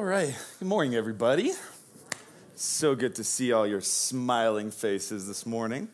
All 0.00 0.06
right. 0.06 0.34
Good 0.58 0.66
morning, 0.66 0.94
everybody. 0.94 1.52
So 2.54 2.94
good 2.94 3.16
to 3.16 3.22
see 3.22 3.52
all 3.52 3.66
your 3.66 3.82
smiling 3.82 4.70
faces 4.70 5.28
this 5.28 5.44
morning. 5.44 5.88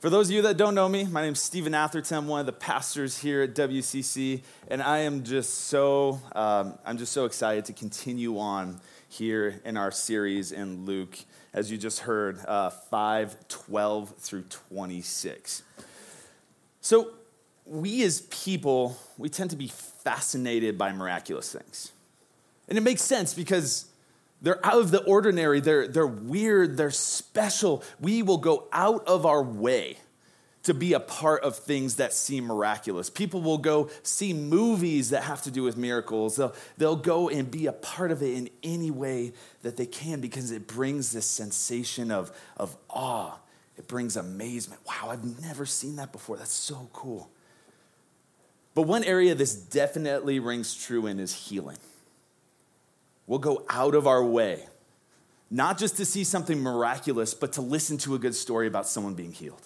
For 0.00 0.10
those 0.10 0.28
of 0.28 0.34
you 0.34 0.42
that 0.42 0.56
don't 0.56 0.74
know 0.74 0.88
me, 0.88 1.04
my 1.04 1.22
name 1.22 1.34
is 1.34 1.40
Stephen 1.40 1.72
Atherton. 1.72 2.16
I'm 2.16 2.26
one 2.26 2.40
of 2.40 2.46
the 2.46 2.52
pastors 2.52 3.16
here 3.16 3.42
at 3.42 3.54
WCC, 3.54 4.42
and 4.66 4.82
I 4.82 4.98
am 5.02 5.22
just 5.22 5.66
so 5.66 6.20
um, 6.34 6.76
I'm 6.84 6.98
just 6.98 7.12
so 7.12 7.26
excited 7.26 7.66
to 7.66 7.72
continue 7.72 8.40
on 8.40 8.80
here 9.08 9.60
in 9.64 9.76
our 9.76 9.92
series 9.92 10.50
in 10.50 10.84
Luke, 10.84 11.16
as 11.52 11.70
you 11.70 11.78
just 11.78 12.00
heard, 12.00 12.44
uh, 12.48 12.70
5, 12.70 13.36
12 13.46 14.16
through 14.16 14.42
26. 14.42 15.62
So 16.80 17.12
we 17.64 18.02
as 18.02 18.22
people, 18.22 18.98
we 19.16 19.28
tend 19.28 19.50
to 19.50 19.56
be 19.56 19.68
fascinated 19.68 20.76
by 20.76 20.92
miraculous 20.92 21.52
things. 21.52 21.92
And 22.68 22.78
it 22.78 22.82
makes 22.82 23.02
sense 23.02 23.34
because 23.34 23.86
they're 24.40 24.64
out 24.64 24.80
of 24.80 24.90
the 24.90 25.02
ordinary, 25.04 25.60
they're, 25.60 25.88
they're 25.88 26.06
weird, 26.06 26.76
they're 26.76 26.90
special. 26.90 27.82
We 28.00 28.22
will 28.22 28.38
go 28.38 28.68
out 28.72 29.06
of 29.06 29.24
our 29.26 29.42
way 29.42 29.98
to 30.64 30.74
be 30.74 30.94
a 30.94 31.00
part 31.00 31.42
of 31.42 31.56
things 31.56 31.96
that 31.96 32.12
seem 32.12 32.44
miraculous. 32.44 33.10
People 33.10 33.42
will 33.42 33.58
go 33.58 33.90
see 34.02 34.32
movies 34.32 35.10
that 35.10 35.22
have 35.22 35.42
to 35.42 35.50
do 35.50 35.62
with 35.62 35.76
miracles. 35.76 36.36
They'll, 36.36 36.54
they'll 36.78 36.96
go 36.96 37.28
and 37.28 37.50
be 37.50 37.66
a 37.66 37.72
part 37.72 38.10
of 38.10 38.22
it 38.22 38.34
in 38.34 38.48
any 38.62 38.90
way 38.90 39.32
that 39.62 39.76
they 39.76 39.86
can 39.86 40.20
because 40.20 40.50
it 40.50 40.66
brings 40.66 41.12
this 41.12 41.26
sensation 41.26 42.10
of, 42.10 42.32
of 42.56 42.76
awe. 42.88 43.36
It 43.76 43.88
brings 43.88 44.16
amazement. 44.16 44.80
Wow, 44.86 45.10
I've 45.10 45.42
never 45.42 45.66
seen 45.66 45.96
that 45.96 46.12
before. 46.12 46.38
That's 46.38 46.52
so 46.52 46.88
cool. 46.94 47.28
But 48.74 48.82
one 48.82 49.04
area 49.04 49.34
this 49.34 49.54
definitely 49.54 50.38
rings 50.38 50.74
true 50.74 51.06
in 51.06 51.20
is 51.20 51.34
healing. 51.34 51.78
We'll 53.26 53.38
go 53.38 53.64
out 53.68 53.94
of 53.94 54.06
our 54.06 54.22
way, 54.22 54.64
not 55.50 55.78
just 55.78 55.96
to 55.96 56.04
see 56.04 56.24
something 56.24 56.60
miraculous, 56.60 57.34
but 57.34 57.52
to 57.54 57.62
listen 57.62 57.96
to 57.98 58.14
a 58.14 58.18
good 58.18 58.34
story 58.34 58.66
about 58.66 58.86
someone 58.86 59.14
being 59.14 59.32
healed. 59.32 59.62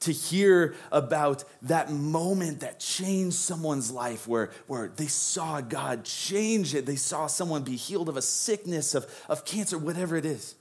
To 0.00 0.12
hear 0.12 0.74
about 0.90 1.44
that 1.62 1.92
moment 1.92 2.60
that 2.60 2.80
changed 2.80 3.36
someone's 3.36 3.90
life 3.90 4.26
where, 4.26 4.50
where 4.66 4.88
they 4.88 5.06
saw 5.06 5.60
God 5.60 6.04
change 6.04 6.74
it. 6.74 6.86
They 6.86 6.96
saw 6.96 7.26
someone 7.26 7.62
be 7.62 7.76
healed 7.76 8.08
of 8.08 8.16
a 8.16 8.22
sickness, 8.22 8.94
of, 8.94 9.06
of 9.28 9.44
cancer, 9.44 9.76
whatever 9.76 10.16
it 10.16 10.24
is. 10.24 10.54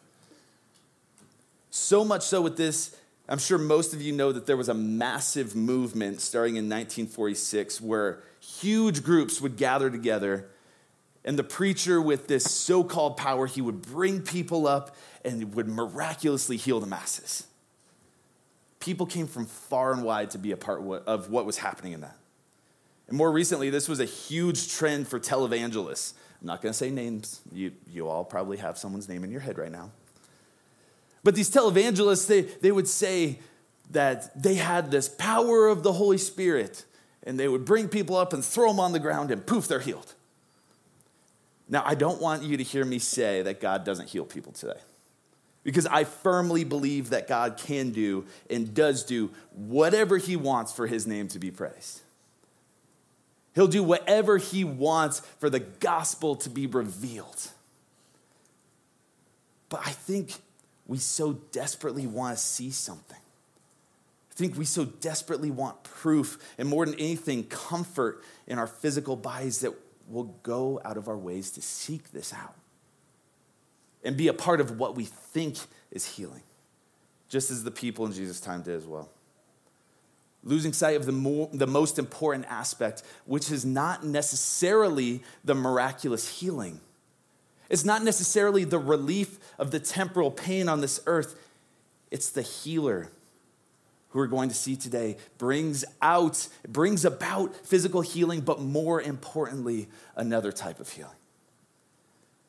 So 1.71 2.03
much 2.03 2.23
so 2.23 2.41
with 2.41 2.57
this, 2.57 2.95
I'm 3.29 3.37
sure 3.37 3.57
most 3.57 3.93
of 3.93 4.01
you 4.01 4.11
know 4.11 4.31
that 4.31 4.45
there 4.45 4.57
was 4.57 4.69
a 4.69 4.73
massive 4.73 5.55
movement 5.55 6.19
starting 6.19 6.55
in 6.55 6.65
1946 6.65 7.79
where 7.79 8.21
huge 8.39 9.03
groups 9.03 9.39
would 9.39 9.55
gather 9.55 9.89
together 9.89 10.49
and 11.29 11.37
the 11.37 11.43
preacher, 11.43 12.01
with 12.01 12.25
this 12.25 12.43
so 12.43 12.83
called 12.83 13.15
power, 13.15 13.45
he 13.45 13.61
would 13.61 13.83
bring 13.83 14.23
people 14.23 14.65
up 14.65 14.95
and 15.23 15.53
would 15.53 15.67
miraculously 15.67 16.57
heal 16.57 16.79
the 16.79 16.87
masses. 16.87 17.45
People 18.79 19.05
came 19.05 19.27
from 19.27 19.45
far 19.45 19.93
and 19.93 20.03
wide 20.03 20.31
to 20.31 20.39
be 20.39 20.53
a 20.53 20.57
part 20.57 20.81
of 20.81 21.29
what 21.29 21.45
was 21.45 21.59
happening 21.59 21.93
in 21.93 22.01
that. 22.01 22.17
And 23.07 23.15
more 23.15 23.31
recently, 23.31 23.69
this 23.69 23.87
was 23.87 23.99
a 23.99 24.05
huge 24.05 24.73
trend 24.73 25.07
for 25.07 25.19
televangelists. 25.19 26.13
I'm 26.41 26.47
not 26.47 26.63
going 26.63 26.71
to 26.71 26.77
say 26.77 26.89
names. 26.89 27.41
You, 27.53 27.73
you 27.87 28.07
all 28.07 28.25
probably 28.25 28.57
have 28.57 28.79
someone's 28.79 29.07
name 29.07 29.23
in 29.23 29.29
your 29.29 29.41
head 29.41 29.59
right 29.59 29.71
now. 29.71 29.91
But 31.23 31.35
these 31.35 31.51
televangelists, 31.51 32.25
they, 32.25 32.41
they 32.41 32.71
would 32.71 32.87
say 32.87 33.37
that 33.91 34.41
they 34.41 34.55
had 34.55 34.89
this 34.89 35.07
power 35.07 35.67
of 35.67 35.83
the 35.83 35.93
Holy 35.93 36.17
Spirit, 36.17 36.85
and 37.21 37.39
they 37.39 37.47
would 37.47 37.65
bring 37.65 37.87
people 37.87 38.15
up 38.15 38.33
and 38.33 38.43
throw 38.43 38.69
them 38.69 38.79
on 38.79 38.93
the 38.93 38.99
ground, 38.99 39.29
and 39.29 39.45
poof, 39.45 39.67
they're 39.67 39.79
healed. 39.79 40.15
Now, 41.69 41.83
I 41.85 41.93
don't 41.93 42.19
want 42.19 42.43
you 42.43 42.57
to 42.57 42.63
hear 42.63 42.83
me 42.83 42.97
say 42.97 43.43
that 43.43 43.61
God 43.61 43.85
doesn't 43.85 44.09
heal 44.09 44.25
people 44.25 44.51
today. 44.51 44.79
Because 45.63 45.85
I 45.85 46.03
firmly 46.03 46.63
believe 46.63 47.11
that 47.11 47.27
God 47.27 47.57
can 47.57 47.91
do 47.91 48.25
and 48.49 48.73
does 48.73 49.03
do 49.03 49.29
whatever 49.51 50.17
He 50.17 50.35
wants 50.35 50.73
for 50.73 50.87
His 50.87 51.05
name 51.05 51.27
to 51.29 51.39
be 51.39 51.51
praised. 51.51 52.01
He'll 53.53 53.67
do 53.67 53.83
whatever 53.83 54.37
He 54.37 54.63
wants 54.63 55.19
for 55.37 55.49
the 55.49 55.59
gospel 55.59 56.35
to 56.37 56.49
be 56.49 56.65
revealed. 56.65 57.49
But 59.67 59.81
I 59.85 59.91
think 59.91 60.33
we 60.87 60.97
so 60.97 61.33
desperately 61.51 62.07
want 62.07 62.35
to 62.35 62.43
see 62.43 62.71
something. 62.71 63.17
I 63.17 64.33
think 64.33 64.57
we 64.57 64.65
so 64.65 64.85
desperately 64.85 65.51
want 65.51 65.83
proof, 65.83 66.39
and 66.57 66.67
more 66.67 66.85
than 66.85 66.95
anything, 66.95 67.43
comfort 67.43 68.23
in 68.47 68.57
our 68.57 68.65
physical 68.65 69.15
bodies 69.15 69.59
that 69.59 69.73
we'll 70.09 70.35
go 70.43 70.81
out 70.83 70.97
of 70.97 71.07
our 71.07 71.17
ways 71.17 71.51
to 71.51 71.61
seek 71.61 72.11
this 72.11 72.33
out 72.33 72.55
and 74.03 74.17
be 74.17 74.27
a 74.27 74.33
part 74.33 74.59
of 74.59 74.79
what 74.79 74.95
we 74.95 75.05
think 75.05 75.57
is 75.91 76.05
healing, 76.05 76.43
just 77.27 77.51
as 77.51 77.63
the 77.63 77.71
people 77.71 78.05
in 78.05 78.13
Jesus' 78.13 78.39
time 78.39 78.61
did 78.61 78.75
as 78.75 78.85
well. 78.85 79.09
Losing 80.43 80.73
sight 80.73 80.95
of 80.95 81.05
the, 81.05 81.11
more, 81.11 81.49
the 81.51 81.67
most 81.67 81.99
important 81.99 82.45
aspect, 82.49 83.03
which 83.25 83.51
is 83.51 83.65
not 83.65 84.05
necessarily 84.05 85.21
the 85.43 85.53
miraculous 85.53 86.39
healing. 86.39 86.79
It's 87.69 87.85
not 87.85 88.03
necessarily 88.03 88.63
the 88.63 88.79
relief 88.79 89.37
of 89.59 89.71
the 89.71 89.79
temporal 89.79 90.31
pain 90.31 90.69
on 90.69 90.81
this 90.81 91.01
earth, 91.05 91.35
it's 92.09 92.29
the 92.29 92.41
healer 92.41 93.11
who 94.09 94.19
we're 94.19 94.27
going 94.27 94.49
to 94.49 94.55
see 94.55 94.75
today 94.75 95.17
brings 95.37 95.85
out 96.01 96.47
brings 96.67 97.05
about 97.05 97.55
physical 97.65 98.01
healing 98.01 98.41
but 98.41 98.59
more 98.59 99.01
importantly 99.01 99.87
another 100.15 100.51
type 100.51 100.79
of 100.79 100.89
healing. 100.89 101.13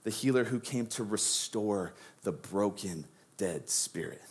The 0.02 0.10
healer 0.10 0.44
who 0.44 0.60
came 0.60 0.86
to 0.88 1.04
restore 1.04 1.92
the 2.22 2.32
broken 2.32 3.06
dead 3.36 3.68
spirit. 3.68 4.22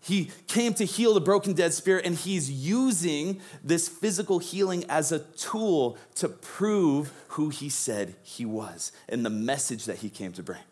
He 0.00 0.30
came 0.46 0.72
to 0.74 0.84
heal 0.84 1.12
the 1.12 1.20
broken 1.20 1.52
dead 1.52 1.74
spirit 1.74 2.06
and 2.06 2.16
he's 2.16 2.50
using 2.50 3.40
this 3.62 3.88
physical 3.88 4.38
healing 4.38 4.84
as 4.88 5.12
a 5.12 5.18
tool 5.18 5.98
to 6.14 6.28
prove 6.28 7.12
who 7.28 7.50
he 7.50 7.68
said 7.68 8.14
he 8.22 8.46
was 8.46 8.90
and 9.08 9.24
the 9.24 9.30
message 9.30 9.84
that 9.84 9.98
he 9.98 10.08
came 10.08 10.32
to 10.32 10.42
bring 10.42 10.62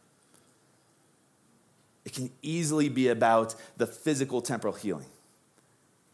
it 2.07 2.13
can 2.13 2.31
easily 2.41 2.89
be 2.89 3.09
about 3.09 3.57
the 3.77 3.87
physical 3.87 4.41
temporal 4.41 4.73
healing. 4.75 5.07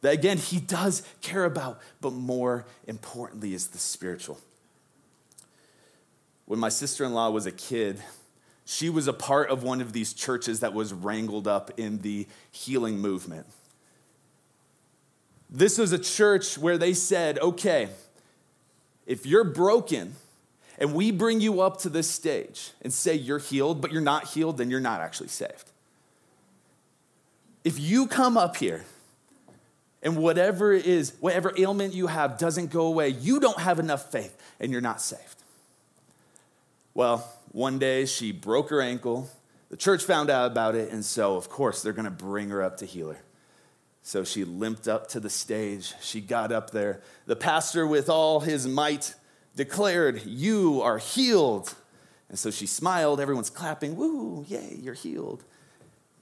That 0.01 0.15
again, 0.15 0.39
he 0.39 0.59
does 0.59 1.03
care 1.21 1.45
about, 1.45 1.81
but 2.01 2.15
more 2.15 2.65
importantly 2.87 3.53
is 3.53 3.69
the 3.69 3.79
spiritual. 3.79 4.41
When 6.47 6.59
my 6.59 6.71
sister 6.71 7.05
in 7.05 7.13
law 7.13 7.31
was 7.31 7.45
a 7.45 7.53
kid, 7.53 8.03
she 8.65 8.89
was 8.89 9.07
a 9.07 9.13
part 9.13 9.51
of 9.51 9.63
one 9.63 9.83
of 9.83 9.93
these 9.93 10.15
churches 10.15 10.61
that 10.61 10.73
was 10.73 10.95
wrangled 10.95 11.47
up 11.47 11.71
in 11.79 11.99
the 11.99 12.27
healing 12.51 12.99
movement. 12.99 13.47
This 15.51 15.77
was 15.77 15.93
a 15.93 15.99
church 15.99 16.57
where 16.57 16.79
they 16.79 16.95
said, 16.95 17.39
okay, 17.39 17.91
if 19.07 19.27
you're 19.27 19.45
broken 19.45 20.15
and 20.79 20.95
we 20.95 21.11
bring 21.11 21.43
you 21.43 21.61
up 21.61 21.81
to 21.81 21.91
this 21.91 22.09
stage 22.09 22.71
and 22.81 22.91
say 22.91 23.15
you're 23.15 23.39
healed, 23.39 23.83
but 23.83 23.93
you're 23.93 24.01
not 24.01 24.29
healed, 24.29 24.57
then 24.57 24.71
you're 24.71 24.81
not 24.81 25.03
actually 25.03 25.29
saved 25.29 25.72
if 27.65 27.79
you 27.79 28.07
come 28.07 28.37
up 28.37 28.57
here 28.57 28.85
and 30.03 30.17
whatever 30.17 30.73
it 30.73 30.87
is, 30.87 31.15
whatever 31.21 31.53
ailment 31.57 31.95
you 31.95 32.09
have 32.09 32.39
doesn't 32.39 32.71
go 32.71 32.87
away, 32.87 33.09
you 33.09 33.41
don't 33.41 33.59
have 33.59 33.79
enough 33.79 34.11
faith 34.11 34.37
and 34.59 34.73
you're 34.73 34.81
not 34.81 35.01
saved. 35.01 35.43
Well, 36.95 37.31
one 37.53 37.79
day 37.79 38.07
she 38.07 38.33
broke 38.33 38.71
her 38.71 38.81
ankle. 38.81 39.31
The 39.71 39.77
church 39.77 40.05
found 40.05 40.29
out 40.29 40.51
about 40.51 40.75
it, 40.75 40.93
and 40.93 41.03
so, 41.03 41.37
of 41.37 41.49
course, 41.49 41.83
they're 41.83 41.95
going 41.95 42.05
to 42.05 42.11
bring 42.11 42.51
her 42.51 42.63
up 42.63 42.77
to 42.79 42.87
heal 42.87 43.11
her. 43.11 43.19
So 44.03 44.25
she 44.25 44.45
limped 44.45 44.89
up 44.89 45.09
to 45.11 45.21
the 45.21 45.31
stage. 45.31 45.95
She 46.01 46.21
got 46.21 46.53
up 46.53 46.71
there. 46.71 47.01
The 47.27 47.37
pastor, 47.37 47.87
with 47.87 48.11
all 48.11 48.41
his 48.41 48.67
might, 48.67 49.15
declared, 49.57 50.27
You 50.27 50.83
are 50.83 50.99
healed. 50.99 51.75
And 52.29 52.39
so 52.39 52.51
she 52.51 52.67
smiled. 52.67 53.21
Everyone's 53.21 53.51
clapping. 53.51 53.97
Woo, 53.97 54.45
yay, 54.49 54.77
you're 54.81 54.95
healed. 54.95 55.45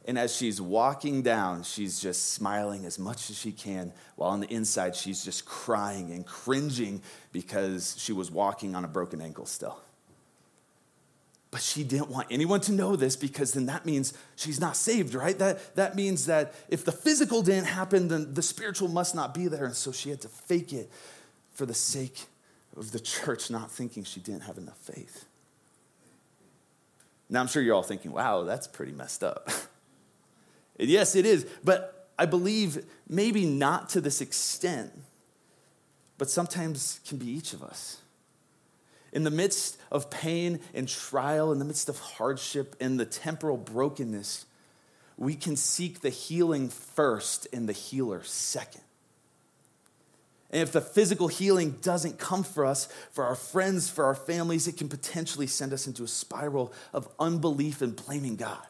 And 0.07 0.19
as 0.19 0.35
she's 0.35 0.61
walking 0.61 1.23
down, 1.23 1.63
she's 1.63 2.01
just 2.01 2.33
smiling 2.33 2.87
as 2.87 2.99
much 2.99 3.29
as 3.31 3.39
she 3.39 3.53
can, 3.53 3.93
while 4.17 4.31
on 4.31 4.41
the 4.41 4.53
inside, 4.53 4.97
she's 4.97 5.25
just 5.25 5.45
crying 5.45 6.11
and 6.11 6.27
cringing 6.27 7.03
because 7.33 7.95
she 7.99 8.13
was 8.13 8.31
walking 8.31 8.75
on 8.75 8.85
a 8.85 8.89
broken 8.89 9.21
ankle 9.21 9.45
still. 9.45 9.81
But 11.51 11.61
she 11.61 11.83
didn't 11.83 12.09
want 12.09 12.29
anyone 12.31 12.61
to 12.63 12.73
know 12.73 12.97
this 12.97 13.17
because 13.17 13.53
then 13.53 13.67
that 13.67 13.85
means 13.85 14.15
she's 14.37 14.61
not 14.61 14.77
saved, 14.77 15.15
right? 15.15 15.37
That, 15.39 15.75
that 15.75 15.97
means 15.97 16.27
that 16.27 16.55
if 16.69 16.85
the 16.85 16.93
physical 16.93 17.43
didn't 17.43 17.67
happen, 17.67 18.09
then 18.09 18.35
the 18.35 18.43
spiritual 18.43 18.89
must 18.89 19.15
not 19.15 19.35
be 19.35 19.49
there. 19.49 19.65
And 19.65 19.75
so 19.75 19.91
she 19.91 20.11
had 20.11 20.21
to 20.23 20.29
fake 20.29 20.73
it 20.73 20.91
for 21.53 21.67
the 21.67 21.75
sake 21.75 22.27
of 22.77 22.93
the 22.93 23.01
church 23.01 23.51
not 23.51 23.71
thinking 23.71 24.05
she 24.05 24.21
didn't 24.21 24.43
have 24.43 24.59
enough 24.59 24.79
faith. 24.79 25.27
Now, 27.29 27.41
I'm 27.41 27.49
sure 27.49 27.63
you're 27.63 27.75
all 27.75 27.83
thinking, 27.83 28.13
wow, 28.13 28.45
that's 28.45 28.67
pretty 28.67 28.93
messed 28.93 29.23
up. 29.23 29.51
Yes, 30.89 31.15
it 31.15 31.27
is, 31.27 31.47
but 31.63 32.09
I 32.19 32.27
believe 32.27 32.85
maybe 33.09 33.45
not 33.45 33.91
to 33.91 34.01
this 34.01 34.21
extent, 34.21 34.93
but 36.19 36.31
sometimes 36.31 37.01
can 37.07 37.19
be 37.19 37.31
each 37.31 37.53
of 37.53 37.63
us. 37.63 37.99
In 39.13 39.25
the 39.25 39.31
midst 39.31 39.77
of 39.91 40.11
pain 40.11 40.61
and 40.73 40.89
trial, 40.89 41.53
in 41.53 41.59
the 41.59 41.65
midst 41.65 41.89
of 41.89 41.99
hardship 41.99 42.77
and 42.81 42.99
the 42.99 43.05
temporal 43.05 43.57
brokenness, 43.57 44.47
we 45.17 45.35
can 45.35 45.57
seek 45.57 46.01
the 46.01 46.11
healing 46.11 46.69
first 46.69 47.47
and 47.53 47.69
the 47.69 47.73
healer 47.73 48.23
second. 48.23 48.83
And 50.51 50.63
if 50.63 50.73
the 50.73 50.81
physical 50.81 51.29
healing 51.29 51.77
doesn't 51.83 52.19
come 52.19 52.43
for 52.43 52.65
us, 52.65 52.87
for 53.13 53.25
our 53.25 53.35
friends, 53.35 53.89
for 53.89 54.05
our 54.05 54.15
families, 54.15 54.67
it 54.67 54.77
can 54.77 54.89
potentially 54.89 55.47
send 55.47 55.73
us 55.73 55.87
into 55.87 56.03
a 56.03 56.09
spiral 56.09 56.73
of 56.93 57.09
unbelief 57.19 57.83
and 57.83 57.95
blaming 57.95 58.37
God. 58.37 58.67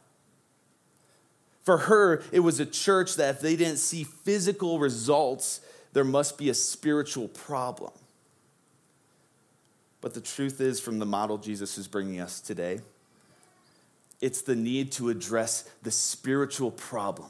For 1.70 1.78
her, 1.78 2.20
it 2.32 2.40
was 2.40 2.58
a 2.58 2.66
church 2.66 3.14
that 3.14 3.36
if 3.36 3.40
they 3.40 3.54
didn't 3.54 3.76
see 3.76 4.02
physical 4.02 4.80
results, 4.80 5.60
there 5.92 6.02
must 6.02 6.36
be 6.36 6.50
a 6.50 6.54
spiritual 6.54 7.28
problem. 7.28 7.92
But 10.00 10.14
the 10.14 10.20
truth 10.20 10.60
is, 10.60 10.80
from 10.80 10.98
the 10.98 11.06
model 11.06 11.38
Jesus 11.38 11.78
is 11.78 11.86
bringing 11.86 12.20
us 12.20 12.40
today, 12.40 12.80
it's 14.20 14.42
the 14.42 14.56
need 14.56 14.90
to 14.94 15.10
address 15.10 15.62
the 15.84 15.92
spiritual 15.92 16.72
problem, 16.72 17.28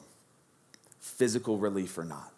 physical 1.00 1.58
relief 1.58 1.98
or 1.98 2.06
not. 2.06 2.32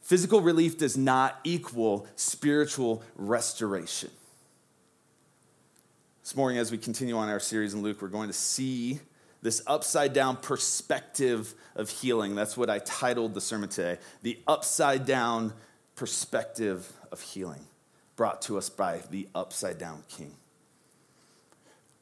Physical 0.00 0.40
relief 0.40 0.78
does 0.78 0.96
not 0.96 1.40
equal 1.42 2.06
spiritual 2.14 3.02
restoration. 3.16 4.10
This 6.22 6.36
morning, 6.36 6.58
as 6.58 6.70
we 6.70 6.78
continue 6.78 7.16
on 7.16 7.28
our 7.28 7.40
series 7.40 7.74
in 7.74 7.82
Luke, 7.82 8.00
we're 8.00 8.06
going 8.06 8.28
to 8.28 8.32
see 8.32 9.00
this 9.42 9.60
upside 9.66 10.12
down 10.12 10.36
perspective 10.36 11.54
of 11.74 11.90
healing. 11.90 12.34
That's 12.34 12.56
what 12.56 12.70
I 12.70 12.78
titled 12.78 13.34
the 13.34 13.40
sermon 13.40 13.68
today 13.68 13.98
The 14.22 14.38
Upside 14.46 15.04
Down 15.04 15.52
Perspective 15.96 16.90
of 17.10 17.20
Healing, 17.20 17.66
brought 18.16 18.40
to 18.42 18.56
us 18.56 18.70
by 18.70 19.00
the 19.10 19.28
Upside 19.34 19.78
Down 19.78 20.04
King. 20.08 20.34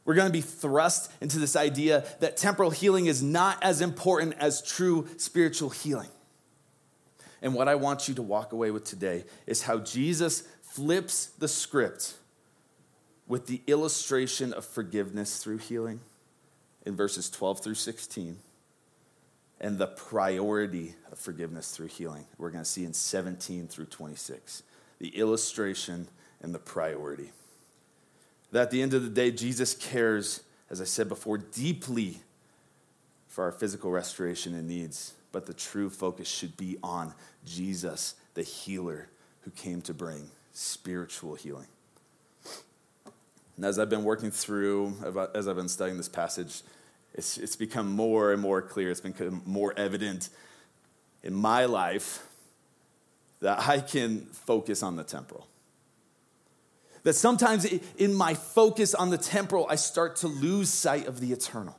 We're 0.04 0.14
going 0.14 0.28
to 0.28 0.32
be 0.32 0.40
thrust 0.40 1.12
into 1.20 1.38
this 1.38 1.56
idea 1.56 2.04
that 2.20 2.36
temporal 2.36 2.70
healing 2.70 3.06
is 3.06 3.22
not 3.22 3.62
as 3.62 3.80
important 3.80 4.34
as 4.38 4.62
true 4.62 5.06
spiritual 5.16 5.70
healing. 5.70 6.08
And 7.42 7.54
what 7.54 7.68
I 7.68 7.74
want 7.74 8.08
you 8.08 8.14
to 8.14 8.22
walk 8.22 8.52
away 8.52 8.70
with 8.70 8.84
today 8.84 9.24
is 9.46 9.62
how 9.62 9.78
Jesus 9.78 10.42
flips 10.62 11.26
the 11.26 11.48
script 11.48 12.14
with 13.26 13.46
the 13.46 13.62
illustration 13.66 14.52
of 14.52 14.64
forgiveness 14.64 15.42
through 15.42 15.58
healing 15.58 16.00
in 16.84 16.96
verses 16.96 17.30
12 17.30 17.60
through 17.60 17.74
16 17.74 18.36
and 19.60 19.78
the 19.78 19.86
priority 19.86 20.94
of 21.12 21.18
forgiveness 21.18 21.70
through 21.70 21.88
healing. 21.88 22.24
We're 22.38 22.50
going 22.50 22.64
to 22.64 22.70
see 22.70 22.84
in 22.84 22.94
17 22.94 23.68
through 23.68 23.86
26 23.86 24.62
the 24.98 25.08
illustration 25.08 26.08
and 26.42 26.54
the 26.54 26.58
priority. 26.58 27.32
That 28.52 28.62
at 28.62 28.70
the 28.70 28.82
end 28.82 28.94
of 28.94 29.02
the 29.02 29.10
day, 29.10 29.30
Jesus 29.30 29.74
cares, 29.74 30.42
as 30.70 30.80
I 30.80 30.84
said 30.84 31.08
before, 31.08 31.38
deeply 31.38 32.18
for 33.28 33.44
our 33.44 33.52
physical 33.52 33.90
restoration 33.90 34.54
and 34.54 34.66
needs 34.66 35.14
but 35.32 35.46
the 35.46 35.54
true 35.54 35.90
focus 35.90 36.28
should 36.28 36.56
be 36.56 36.76
on 36.82 37.14
Jesus, 37.44 38.14
the 38.34 38.42
healer 38.42 39.08
who 39.42 39.50
came 39.50 39.80
to 39.82 39.94
bring 39.94 40.30
spiritual 40.52 41.34
healing. 41.34 41.66
And 43.60 43.66
as 43.66 43.78
I've 43.78 43.90
been 43.90 44.04
working 44.04 44.30
through, 44.30 44.94
as 45.34 45.46
I've 45.46 45.56
been 45.56 45.68
studying 45.68 45.98
this 45.98 46.08
passage, 46.08 46.62
it's, 47.12 47.36
it's 47.36 47.56
become 47.56 47.92
more 47.92 48.32
and 48.32 48.40
more 48.40 48.62
clear, 48.62 48.90
it's 48.90 49.02
become 49.02 49.42
more 49.44 49.74
evident 49.76 50.30
in 51.22 51.34
my 51.34 51.66
life 51.66 52.26
that 53.40 53.68
I 53.68 53.80
can 53.80 54.20
focus 54.20 54.82
on 54.82 54.96
the 54.96 55.04
temporal. 55.04 55.46
That 57.02 57.12
sometimes 57.12 57.66
in 57.98 58.14
my 58.14 58.32
focus 58.32 58.94
on 58.94 59.10
the 59.10 59.18
temporal, 59.18 59.66
I 59.68 59.74
start 59.74 60.16
to 60.16 60.26
lose 60.26 60.70
sight 60.70 61.06
of 61.06 61.20
the 61.20 61.30
eternal. 61.30 61.78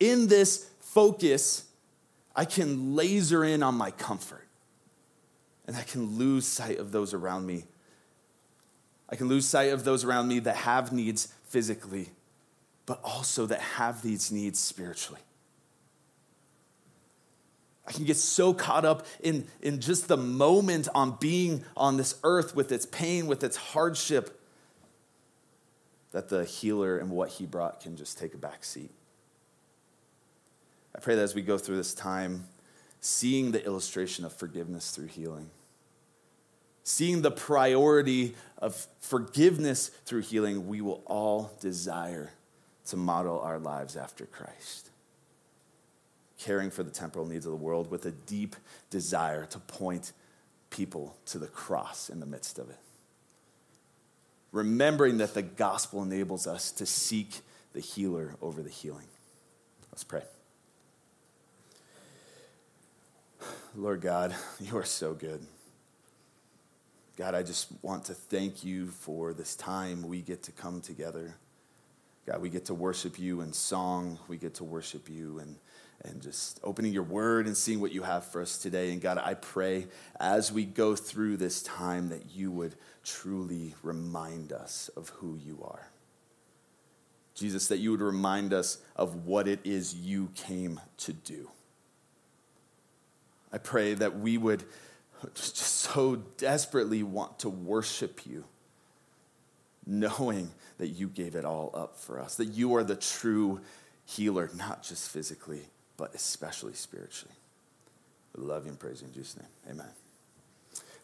In 0.00 0.28
this 0.28 0.70
focus, 0.80 1.66
I 2.34 2.46
can 2.46 2.96
laser 2.96 3.44
in 3.44 3.62
on 3.62 3.74
my 3.74 3.90
comfort. 3.90 4.48
And 5.66 5.76
I 5.76 5.82
can 5.82 6.16
lose 6.16 6.46
sight 6.46 6.78
of 6.78 6.92
those 6.92 7.12
around 7.12 7.44
me. 7.44 7.64
I 9.12 9.16
can 9.16 9.28
lose 9.28 9.46
sight 9.46 9.72
of 9.72 9.84
those 9.84 10.04
around 10.04 10.28
me 10.28 10.38
that 10.40 10.56
have 10.56 10.90
needs 10.90 11.28
physically, 11.44 12.08
but 12.86 12.98
also 13.04 13.44
that 13.44 13.60
have 13.60 14.00
these 14.00 14.32
needs 14.32 14.58
spiritually. 14.58 15.20
I 17.86 17.92
can 17.92 18.04
get 18.04 18.16
so 18.16 18.54
caught 18.54 18.86
up 18.86 19.04
in, 19.22 19.46
in 19.60 19.80
just 19.80 20.08
the 20.08 20.16
moment 20.16 20.88
on 20.94 21.18
being 21.20 21.62
on 21.76 21.98
this 21.98 22.18
earth 22.24 22.56
with 22.56 22.72
its 22.72 22.86
pain, 22.86 23.26
with 23.26 23.44
its 23.44 23.56
hardship, 23.56 24.40
that 26.12 26.30
the 26.30 26.46
healer 26.46 26.96
and 26.96 27.10
what 27.10 27.28
he 27.28 27.44
brought 27.44 27.80
can 27.80 27.96
just 27.96 28.16
take 28.18 28.32
a 28.32 28.38
back 28.38 28.64
seat. 28.64 28.92
I 30.96 31.00
pray 31.00 31.16
that 31.16 31.22
as 31.22 31.34
we 31.34 31.42
go 31.42 31.58
through 31.58 31.76
this 31.76 31.92
time, 31.92 32.44
seeing 33.00 33.52
the 33.52 33.62
illustration 33.64 34.24
of 34.24 34.32
forgiveness 34.32 34.90
through 34.90 35.08
healing, 35.08 35.50
seeing 36.84 37.22
the 37.22 37.30
priority 37.30 38.34
of 38.58 38.86
forgiveness 39.00 39.88
through 40.04 40.22
healing, 40.22 40.68
we 40.68 40.80
will 40.80 41.02
all 41.06 41.52
desire 41.60 42.30
to 42.86 42.96
model 42.96 43.40
our 43.40 43.58
lives 43.58 43.96
after 43.96 44.26
Christ. 44.26 44.90
Caring 46.38 46.70
for 46.70 46.82
the 46.82 46.90
temporal 46.90 47.26
needs 47.26 47.46
of 47.46 47.52
the 47.52 47.56
world 47.56 47.90
with 47.90 48.04
a 48.06 48.10
deep 48.10 48.56
desire 48.90 49.46
to 49.46 49.58
point 49.58 50.12
people 50.70 51.16
to 51.26 51.38
the 51.38 51.46
cross 51.46 52.08
in 52.08 52.20
the 52.20 52.26
midst 52.26 52.58
of 52.58 52.68
it. 52.70 52.78
Remembering 54.50 55.18
that 55.18 55.34
the 55.34 55.42
gospel 55.42 56.02
enables 56.02 56.46
us 56.46 56.72
to 56.72 56.84
seek 56.84 57.40
the 57.72 57.80
healer 57.80 58.34
over 58.42 58.62
the 58.62 58.70
healing. 58.70 59.06
Let's 59.90 60.04
pray. 60.04 60.22
Lord 63.74 64.00
God, 64.00 64.34
you 64.60 64.76
are 64.76 64.84
so 64.84 65.14
good. 65.14 65.40
God, 67.16 67.34
I 67.34 67.42
just 67.42 67.68
want 67.82 68.06
to 68.06 68.14
thank 68.14 68.64
you 68.64 68.86
for 68.86 69.34
this 69.34 69.54
time 69.54 70.08
we 70.08 70.22
get 70.22 70.42
to 70.44 70.52
come 70.52 70.80
together. 70.80 71.36
God, 72.26 72.40
we 72.40 72.48
get 72.48 72.66
to 72.66 72.74
worship 72.74 73.18
you 73.18 73.42
in 73.42 73.52
song. 73.52 74.18
We 74.28 74.38
get 74.38 74.54
to 74.54 74.64
worship 74.64 75.10
you 75.10 75.38
and, 75.38 75.56
and 76.04 76.22
just 76.22 76.58
opening 76.64 76.92
your 76.92 77.02
word 77.02 77.46
and 77.46 77.54
seeing 77.54 77.80
what 77.80 77.92
you 77.92 78.02
have 78.02 78.24
for 78.24 78.40
us 78.40 78.56
today. 78.56 78.92
And 78.92 79.00
God, 79.00 79.18
I 79.18 79.34
pray 79.34 79.88
as 80.18 80.50
we 80.50 80.64
go 80.64 80.96
through 80.96 81.36
this 81.36 81.62
time 81.62 82.08
that 82.08 82.30
you 82.34 82.50
would 82.50 82.76
truly 83.04 83.74
remind 83.82 84.52
us 84.52 84.88
of 84.96 85.10
who 85.10 85.36
you 85.36 85.58
are. 85.62 85.88
Jesus, 87.34 87.68
that 87.68 87.78
you 87.78 87.90
would 87.90 88.00
remind 88.00 88.54
us 88.54 88.78
of 88.96 89.26
what 89.26 89.48
it 89.48 89.60
is 89.64 89.94
you 89.94 90.30
came 90.34 90.80
to 90.98 91.12
do. 91.12 91.50
I 93.52 93.58
pray 93.58 93.92
that 93.94 94.18
we 94.18 94.38
would 94.38 94.64
just 95.34 95.56
so 95.56 96.16
desperately 96.36 97.02
want 97.02 97.38
to 97.40 97.48
worship 97.48 98.26
you, 98.26 98.44
knowing 99.86 100.50
that 100.78 100.88
you 100.88 101.08
gave 101.08 101.34
it 101.34 101.44
all 101.44 101.70
up 101.74 101.98
for 101.98 102.20
us, 102.20 102.36
that 102.36 102.46
you 102.46 102.74
are 102.74 102.84
the 102.84 102.96
true 102.96 103.60
healer, 104.04 104.50
not 104.56 104.82
just 104.82 105.10
physically, 105.10 105.62
but 105.96 106.14
especially 106.14 106.74
spiritually. 106.74 107.34
We 108.36 108.44
love 108.44 108.64
you 108.64 108.70
and 108.70 108.78
praise 108.78 109.02
you 109.02 109.08
in 109.08 109.14
Jesus' 109.14 109.36
name. 109.36 109.48
Amen. 109.70 109.90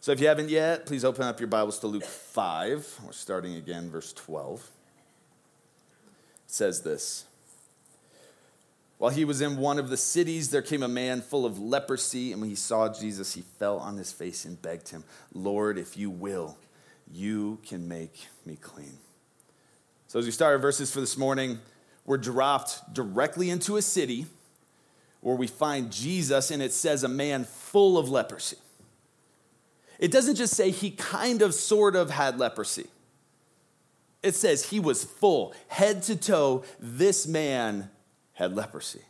So 0.01 0.11
if 0.11 0.19
you 0.19 0.27
haven't 0.27 0.49
yet, 0.49 0.85
please 0.85 1.05
open 1.05 1.23
up 1.23 1.39
your 1.39 1.47
Bibles 1.47 1.79
to 1.79 1.87
Luke 1.87 2.03
5. 2.03 2.99
We're 3.05 3.11
starting 3.11 3.55
again, 3.55 3.89
verse 3.89 4.13
12. 4.13 4.59
It 4.59 4.67
says 6.47 6.81
this. 6.81 7.25
While 8.99 9.11
he 9.11 9.23
was 9.23 9.39
in 9.39 9.55
one 9.55 9.79
of 9.79 9.89
the 9.89 9.95
cities, 9.95 10.51
there 10.51 10.61
came 10.61 10.83
a 10.83 10.87
man 10.89 11.21
full 11.21 11.45
of 11.45 11.57
leprosy, 11.57 12.33
and 12.33 12.41
when 12.41 12.49
he 12.49 12.55
saw 12.55 12.89
Jesus, 12.89 13.33
he 13.33 13.41
fell 13.41 13.79
on 13.79 13.95
his 13.95 14.11
face 14.11 14.43
and 14.43 14.61
begged 14.61 14.89
him, 14.89 15.05
Lord, 15.33 15.77
if 15.77 15.95
you 15.95 16.09
will, 16.09 16.57
you 17.09 17.59
can 17.65 17.87
make 17.87 18.27
me 18.45 18.57
clean. 18.57 18.97
So, 20.07 20.19
as 20.19 20.25
we 20.25 20.31
start 20.31 20.51
our 20.51 20.57
verses 20.57 20.91
for 20.91 20.99
this 20.99 21.17
morning, 21.17 21.59
we're 22.05 22.17
dropped 22.17 22.93
directly 22.93 23.49
into 23.49 23.77
a 23.77 23.81
city 23.81 24.25
where 25.21 25.35
we 25.35 25.47
find 25.47 25.93
Jesus, 25.93 26.51
and 26.51 26.61
it 26.61 26.73
says 26.73 27.01
a 27.01 27.07
man 27.07 27.45
full 27.45 27.97
of 27.97 28.09
leprosy. 28.09 28.57
It 29.97 30.11
doesn't 30.11 30.35
just 30.35 30.55
say 30.55 30.71
he 30.71 30.91
kind 30.91 31.41
of, 31.41 31.53
sort 31.53 31.95
of 31.95 32.09
had 32.09 32.37
leprosy. 32.37 32.87
It 34.21 34.35
says 34.35 34.71
he 34.71 34.79
was 34.81 35.05
full, 35.05 35.53
head 35.69 36.03
to 36.03 36.17
toe. 36.17 36.65
This 36.81 37.25
man 37.25 37.89
had 38.39 38.55
leprosy. 38.55 39.01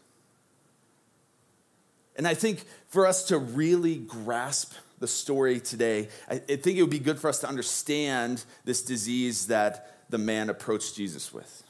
And 2.17 2.27
I 2.27 2.33
think 2.33 2.65
for 2.87 3.07
us 3.07 3.23
to 3.25 3.37
really 3.37 3.95
grasp 3.95 4.73
the 4.99 5.07
story 5.07 5.61
today, 5.61 6.09
I 6.27 6.39
think 6.39 6.77
it 6.77 6.81
would 6.81 6.89
be 6.89 6.99
good 6.99 7.19
for 7.19 7.29
us 7.29 7.39
to 7.39 7.47
understand 7.47 8.43
this 8.65 8.81
disease 8.81 9.47
that 9.47 10.01
the 10.09 10.17
man 10.17 10.49
approached 10.49 10.95
Jesus 10.95 11.33
with. 11.33 11.63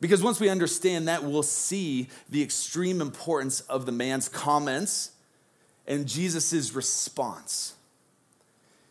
Because 0.00 0.22
once 0.22 0.40
we 0.40 0.48
understand 0.48 1.06
that, 1.08 1.22
we'll 1.22 1.42
see 1.42 2.08
the 2.28 2.42
extreme 2.42 3.00
importance 3.00 3.60
of 3.60 3.84
the 3.84 3.92
man's 3.92 4.28
comments 4.28 5.12
and 5.86 6.08
Jesus' 6.08 6.74
response. 6.74 7.74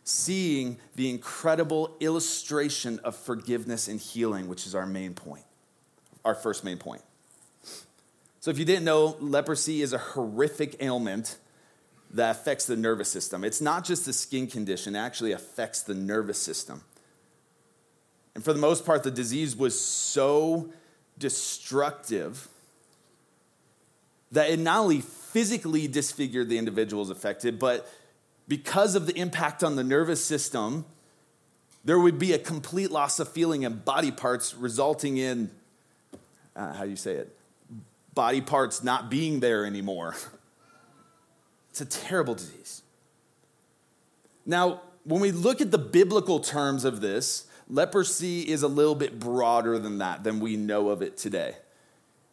seeing 0.08 0.78
the 0.96 1.10
incredible 1.10 1.94
illustration 2.00 2.98
of 3.04 3.14
forgiveness 3.14 3.88
and 3.88 4.00
healing, 4.00 4.48
which 4.48 4.66
is 4.66 4.74
our 4.74 4.86
main 4.86 5.12
point, 5.12 5.44
our 6.24 6.34
first 6.34 6.64
main 6.64 6.78
point. 6.78 7.02
So, 8.40 8.50
if 8.50 8.58
you 8.58 8.64
didn't 8.64 8.84
know, 8.84 9.16
leprosy 9.20 9.82
is 9.82 9.92
a 9.92 9.98
horrific 9.98 10.76
ailment 10.80 11.38
that 12.12 12.30
affects 12.30 12.66
the 12.66 12.76
nervous 12.76 13.10
system. 13.10 13.44
It's 13.44 13.60
not 13.60 13.84
just 13.84 14.08
a 14.08 14.12
skin 14.12 14.46
condition, 14.46 14.96
it 14.96 15.00
actually 15.00 15.32
affects 15.32 15.82
the 15.82 15.94
nervous 15.94 16.40
system. 16.40 16.82
And 18.34 18.44
for 18.44 18.52
the 18.52 18.60
most 18.60 18.86
part, 18.86 19.02
the 19.02 19.10
disease 19.10 19.56
was 19.56 19.78
so 19.78 20.70
destructive 21.18 22.48
that 24.30 24.50
it 24.50 24.58
not 24.58 24.80
only 24.80 25.00
physically 25.00 25.88
disfigured 25.88 26.48
the 26.48 26.58
individuals 26.58 27.10
affected, 27.10 27.58
but 27.58 27.90
because 28.46 28.94
of 28.94 29.06
the 29.06 29.18
impact 29.18 29.64
on 29.64 29.76
the 29.76 29.84
nervous 29.84 30.24
system, 30.24 30.84
there 31.84 31.98
would 31.98 32.18
be 32.18 32.32
a 32.32 32.38
complete 32.38 32.90
loss 32.90 33.18
of 33.18 33.28
feeling 33.28 33.64
and 33.64 33.84
body 33.84 34.10
parts, 34.10 34.54
resulting 34.54 35.16
in, 35.16 35.50
uh, 36.58 36.72
how 36.74 36.84
do 36.84 36.90
you 36.90 36.96
say 36.96 37.14
it? 37.14 37.36
Body 38.14 38.40
parts 38.40 38.82
not 38.82 39.10
being 39.10 39.40
there 39.40 39.64
anymore. 39.64 40.14
It's 41.70 41.82
a 41.82 42.00
terrible 42.06 42.34
disease. 42.34 42.82
Now, 44.44 44.80
when 45.04 45.20
we 45.20 45.30
look 45.30 45.60
at 45.60 45.70
the 45.70 45.78
biblical 45.78 46.40
terms 46.40 46.84
of 46.84 47.00
this, 47.00 47.46
leprosy 47.68 48.40
is 48.40 48.64
a 48.64 48.68
little 48.68 48.96
bit 48.96 49.20
broader 49.20 49.78
than 49.78 49.98
that, 49.98 50.24
than 50.24 50.40
we 50.40 50.56
know 50.56 50.88
of 50.88 51.02
it 51.02 51.16
today. 51.16 51.54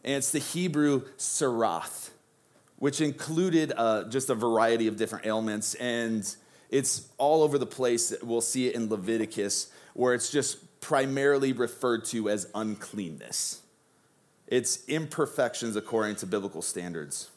And 0.03 0.15
it's 0.15 0.32
the 0.32 0.39
Hebrew 0.39 1.01
tzaraath 1.20 2.10
which 2.77 3.01
included 3.01 3.72
uh, 3.75 4.03
just 4.05 4.29
a 4.29 4.36
variety 4.36 4.88
of 4.88 4.98
different 4.98 5.25
ailments. 5.25 5.75
And 5.75 6.24
it's 6.70 7.08
all 7.17 7.44
over 7.44 7.58
the 7.58 7.65
place. 7.65 8.13
We'll 8.22 8.41
see 8.41 8.67
it 8.67 8.75
in 8.75 8.89
Leviticus, 8.89 9.72
where 9.94 10.13
it's 10.13 10.29
just 10.29 10.82
primarily 10.82 11.53
referred 11.53 12.05
to 12.05 12.29
as 12.29 12.50
uncleanness. 12.53 13.62
It's 14.48 14.86
imperfections 14.88 15.75
according 15.75 16.18
to 16.18 16.28
biblical 16.28 16.62
standards. 16.62 17.30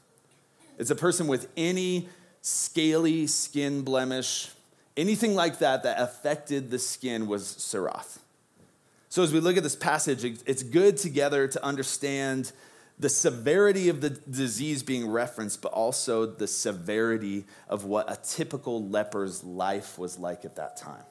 It's 0.78 0.90
a 0.90 0.96
person 0.96 1.26
with 1.26 1.48
any 1.56 2.08
scaly 2.42 3.26
skin 3.26 3.82
blemish, 3.82 4.50
anything 4.96 5.34
like 5.34 5.58
that 5.58 5.82
that 5.82 6.00
affected 6.00 6.70
the 6.70 6.78
skin 6.78 7.26
was 7.26 7.44
tzaraath. 7.44 8.18
So, 9.08 9.22
as 9.22 9.32
we 9.32 9.40
look 9.40 9.56
at 9.56 9.62
this 9.62 9.76
passage, 9.76 10.22
it's 10.24 10.62
good 10.62 10.98
together 10.98 11.48
to 11.48 11.64
understand 11.64 12.52
the 12.98 13.08
severity 13.08 13.88
of 13.88 14.00
the 14.00 14.10
disease 14.10 14.82
being 14.82 15.08
referenced, 15.08 15.62
but 15.62 15.72
also 15.72 16.26
the 16.26 16.46
severity 16.46 17.46
of 17.68 17.84
what 17.84 18.10
a 18.10 18.16
typical 18.16 18.86
leper's 18.86 19.42
life 19.44 19.98
was 19.98 20.18
like 20.18 20.44
at 20.44 20.56
that 20.56 20.76
time. 20.76 21.04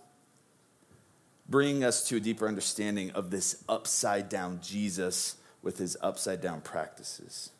Bringing 1.50 1.84
us 1.84 2.08
to 2.10 2.18
a 2.18 2.20
deeper 2.20 2.48
understanding 2.48 3.12
of 3.12 3.32
this 3.32 3.64
upside 3.70 4.28
down 4.30 4.60
Jesus 4.62 5.37
with 5.62 5.78
his 5.78 5.98
upside 6.02 6.42
down 6.42 6.62
practices. 6.62 7.52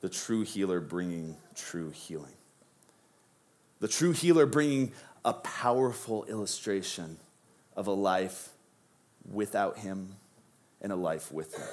The 0.00 0.08
true 0.08 0.42
healer 0.42 0.80
bringing 0.80 1.36
true 1.54 1.90
healing. 1.90 2.34
The 3.80 3.88
true 3.88 4.12
healer 4.12 4.46
bringing 4.46 4.92
a 5.24 5.32
powerful 5.32 6.24
illustration 6.24 7.18
of 7.76 7.86
a 7.86 7.92
life 7.92 8.50
without 9.30 9.78
him 9.78 10.14
and 10.80 10.92
a 10.92 10.96
life 10.96 11.32
with 11.32 11.54
him. 11.54 11.66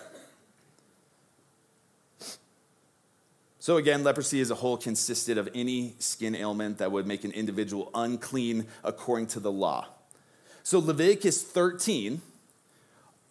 So, 3.59 3.77
again, 3.77 4.03
leprosy 4.03 4.41
as 4.41 4.51
a 4.51 4.55
whole 4.55 4.77
consisted 4.77 5.39
of 5.39 5.49
any 5.55 5.95
skin 5.97 6.35
ailment 6.35 6.77
that 6.77 6.91
would 6.91 7.07
make 7.07 7.23
an 7.23 7.31
individual 7.31 7.89
unclean 7.95 8.67
according 8.83 9.25
to 9.27 9.39
the 9.39 9.51
law. 9.51 9.87
So, 10.61 10.77
Leviticus 10.77 11.41
13, 11.41 12.21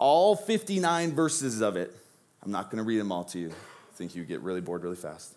all 0.00 0.35
59 0.35 1.12
verses 1.12 1.61
of 1.61 1.76
it, 1.76 1.97
I'm 2.45 2.51
not 2.51 2.71
going 2.71 2.79
to 2.79 2.85
read 2.85 2.99
them 2.99 3.11
all 3.11 3.25
to 3.25 3.39
you. 3.39 3.49
I 3.49 3.97
think 3.97 4.15
you 4.15 4.25
get 4.25 4.41
really 4.41 4.61
bored 4.61 4.83
really 4.83 4.97
fast. 4.97 5.35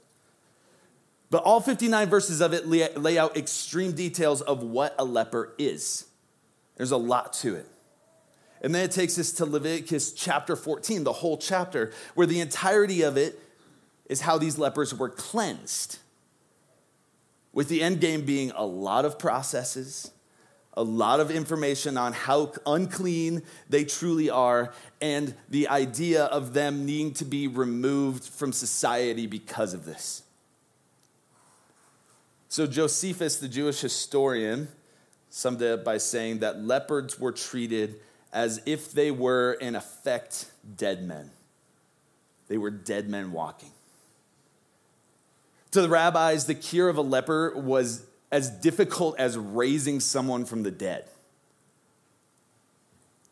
But 1.30 1.44
all 1.44 1.60
59 1.60 2.10
verses 2.10 2.42
of 2.42 2.54
it 2.54 2.68
lay 2.68 3.18
out 3.18 3.36
extreme 3.36 3.92
details 3.92 4.42
of 4.42 4.64
what 4.64 4.96
a 4.98 5.06
leper 5.06 5.54
is. 5.58 6.06
There's 6.76 6.92
a 6.92 6.98
lot 6.98 7.34
to 7.34 7.56
it. 7.56 7.68
And 8.62 8.74
then 8.74 8.84
it 8.84 8.92
takes 8.92 9.20
us 9.20 9.32
to 9.34 9.46
Leviticus 9.46 10.14
chapter 10.14 10.56
14, 10.56 11.04
the 11.04 11.14
whole 11.14 11.38
chapter, 11.38 11.92
where 12.16 12.26
the 12.26 12.40
entirety 12.40 13.02
of 13.04 13.18
it 13.18 13.40
is 14.10 14.22
how 14.22 14.38
these 14.38 14.58
lepers 14.58 14.94
were 14.96 15.10
cleansed. 15.10 16.00
With 17.54 17.68
the 17.70 17.82
end 17.82 18.00
game 18.00 18.26
being 18.26 18.52
a 18.56 18.66
lot 18.66 19.06
of 19.06 19.20
processes, 19.20 20.12
a 20.78 20.84
lot 20.84 21.20
of 21.20 21.32
information 21.32 21.98
on 21.98 22.14
how 22.14 22.54
unclean 22.66 23.42
they 23.68 23.84
truly 23.84 24.30
are, 24.30 24.72
and 25.02 25.34
the 25.50 25.68
idea 25.68 26.26
of 26.26 26.54
them 26.54 26.86
needing 26.86 27.14
to 27.16 27.26
be 27.26 27.48
removed 27.48 28.24
from 28.24 28.54
society 28.54 29.26
because 29.26 29.74
of 29.74 29.86
this. 29.86 30.22
So, 32.48 32.68
Josephus, 32.68 33.38
the 33.38 33.50
Jewish 33.50 33.82
historian, 33.82 34.68
summed 35.32 35.62
it 35.62 35.80
up 35.80 35.84
by 35.84 35.98
saying 35.98 36.40
that 36.40 36.62
leopards 36.62 37.20
were 37.20 37.32
treated 37.32 38.00
as 38.32 38.62
if 38.66 38.92
they 38.92 39.10
were, 39.10 39.54
in 39.54 39.76
effect, 39.76 40.52
dead 40.78 41.04
men. 41.04 41.32
They 42.48 42.58
were 42.58 42.70
dead 42.70 43.10
men 43.10 43.32
walking. 43.32 43.72
To 45.72 45.82
the 45.82 45.90
rabbis, 45.90 46.46
the 46.46 46.56
cure 46.56 46.88
of 46.88 46.98
a 46.98 47.02
leper 47.02 47.54
was 47.56 48.06
as 48.32 48.50
difficult 48.50 49.18
as 49.20 49.38
raising 49.38 50.00
someone 50.00 50.46
from 50.46 50.64
the 50.64 50.72
dead. 50.72 51.06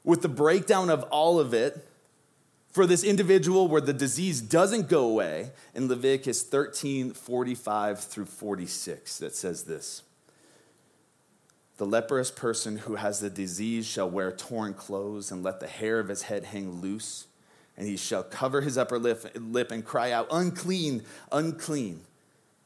With 0.04 0.22
the 0.22 0.30
breakdown 0.30 0.90
of 0.90 1.04
all 1.04 1.40
of 1.40 1.54
it, 1.54 1.86
for 2.76 2.86
this 2.86 3.04
individual 3.04 3.70
where 3.70 3.82
the 3.82 3.94
disease 3.94 4.42
doesn't 4.42 4.90
go 4.90 5.06
away, 5.08 5.52
in 5.74 5.88
Leviticus 5.88 6.44
13 6.44 7.14
45 7.14 8.00
through 8.02 8.26
46, 8.26 9.18
that 9.20 9.34
says 9.34 9.64
this 9.64 10.04
The 11.78 11.86
leprous 11.86 12.32
person 12.32 12.80
who 12.80 12.96
has 12.96 13.20
the 13.20 13.30
disease 13.30 13.86
shall 13.86 14.10
wear 14.10 14.32
torn 14.32 14.74
clothes 14.74 15.32
and 15.32 15.42
let 15.42 15.62
the 15.62 15.68
hair 15.68 16.00
of 16.00 16.10
his 16.10 16.24
head 16.24 16.46
hang 16.46 16.82
loose, 16.82 17.28
and 17.78 17.88
he 17.88 17.98
shall 17.98 18.24
cover 18.24 18.62
his 18.62 18.78
upper 18.78 19.00
lip, 19.00 19.26
lip 19.36 19.72
and 19.72 19.84
cry 19.84 20.12
out, 20.12 20.28
Unclean, 20.30 21.04
unclean. 21.32 22.02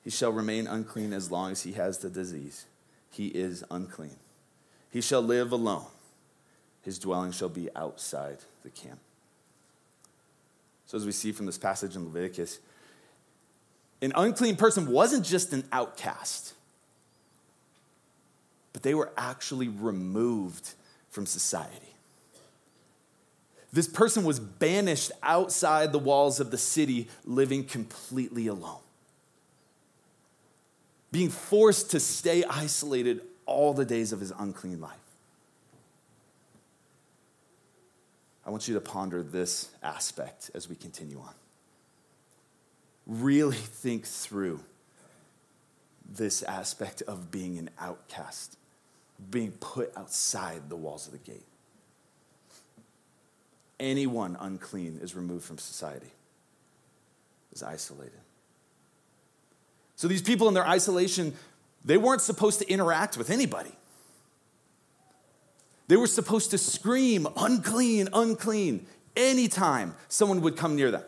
He 0.10 0.12
shall 0.12 0.32
remain 0.32 0.66
unclean 0.66 1.14
as 1.14 1.30
long 1.30 1.52
as 1.52 1.62
he 1.62 1.74
has 1.74 2.00
the 2.00 2.10
disease. 2.10 2.66
He 3.12 3.28
is 3.28 3.64
unclean. 3.70 4.16
He 4.90 5.02
shall 5.02 5.22
live 5.22 5.52
alone. 5.52 5.86
His 6.82 6.98
dwelling 6.98 7.32
shall 7.32 7.48
be 7.48 7.70
outside 7.76 8.40
the 8.64 8.72
camp. 8.72 8.98
So, 10.88 10.98
as 10.98 11.06
we 11.06 11.12
see 11.12 11.32
from 11.32 11.46
this 11.46 11.60
passage 11.60 11.96
in 11.96 12.06
Leviticus, 12.06 12.58
an 14.02 14.12
unclean 14.16 14.56
person 14.56 14.90
wasn't 14.90 15.28
just 15.28 15.54
an 15.54 15.64
outcast, 15.72 16.56
but 18.74 18.82
they 18.82 18.96
were 18.96 19.12
actually 19.16 19.68
removed 19.68 20.74
from 21.12 21.28
society. 21.28 21.94
This 23.72 23.88
person 23.88 24.24
was 24.24 24.40
banished 24.40 25.12
outside 25.22 25.92
the 25.92 26.00
walls 26.00 26.40
of 26.40 26.50
the 26.50 26.58
city, 26.58 27.10
living 27.26 27.64
completely 27.64 28.48
alone 28.48 28.82
being 31.12 31.30
forced 31.30 31.92
to 31.92 32.00
stay 32.00 32.44
isolated 32.44 33.22
all 33.46 33.74
the 33.74 33.86
days 33.86 34.12
of 34.14 34.20
his 34.20 34.32
unclean 34.38 34.80
life. 34.80 34.94
I 38.46 38.52
want 38.52 38.68
you 38.68 38.74
to 38.76 38.82
ponder 38.82 39.22
this 39.22 39.70
aspect 39.84 40.52
as 40.54 40.70
we 40.70 40.76
continue 40.76 41.20
on. 41.20 41.34
Really 43.06 43.58
think 43.58 44.06
through 44.06 44.60
this 46.12 46.42
aspect 46.44 47.02
of 47.04 47.32
being 47.32 47.58
an 47.58 47.70
outcast, 47.80 48.58
being 49.30 49.52
put 49.52 49.96
outside 49.96 50.70
the 50.70 50.76
walls 50.76 51.06
of 51.06 51.14
the 51.14 51.20
gate. 51.20 51.46
Anyone 53.80 54.36
unclean 54.40 55.00
is 55.02 55.16
removed 55.16 55.46
from 55.46 55.58
society, 55.58 56.12
is 57.54 57.64
isolated. 57.64 58.20
So 60.00 60.08
these 60.08 60.22
people 60.22 60.48
in 60.48 60.54
their 60.54 60.66
isolation, 60.66 61.34
they 61.84 61.98
weren't 61.98 62.22
supposed 62.22 62.60
to 62.60 62.72
interact 62.72 63.18
with 63.18 63.30
anybody. 63.30 63.74
They 65.90 65.98
were 65.98 66.08
supposed 66.08 66.52
to 66.52 66.58
scream, 66.58 67.28
unclean, 67.36 68.08
unclean, 68.14 68.88
anytime 69.18 69.96
someone 70.08 70.40
would 70.40 70.56
come 70.56 70.78
near 70.78 70.90
them. 70.90 71.04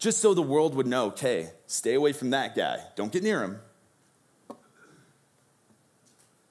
Just 0.00 0.18
so 0.18 0.34
the 0.34 0.42
world 0.42 0.74
would 0.74 0.88
know, 0.88 1.06
okay, 1.06 1.50
stay 1.68 1.94
away 1.94 2.12
from 2.12 2.30
that 2.30 2.56
guy. 2.56 2.80
Don't 2.96 3.12
get 3.12 3.22
near 3.22 3.44
him. 3.44 3.60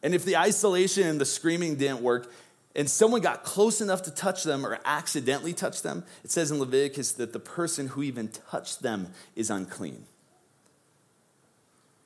And 0.01 0.15
if 0.15 0.23
the 0.23 0.37
isolation 0.37 1.05
and 1.05 1.19
the 1.19 1.25
screaming 1.25 1.75
didn't 1.75 1.99
work, 1.99 2.31
and 2.77 2.89
someone 2.89 3.19
got 3.19 3.43
close 3.43 3.81
enough 3.81 4.03
to 4.03 4.11
touch 4.11 4.45
them 4.45 4.65
or 4.65 4.79
accidentally 4.85 5.51
touch 5.51 5.81
them, 5.81 6.05
it 6.23 6.31
says 6.31 6.49
in 6.49 6.59
Leviticus 6.59 7.11
that 7.11 7.33
the 7.33 7.41
person 7.41 7.89
who 7.89 8.03
even 8.03 8.29
touched 8.29 8.81
them 8.81 9.09
is 9.35 9.49
unclean. 9.49 10.05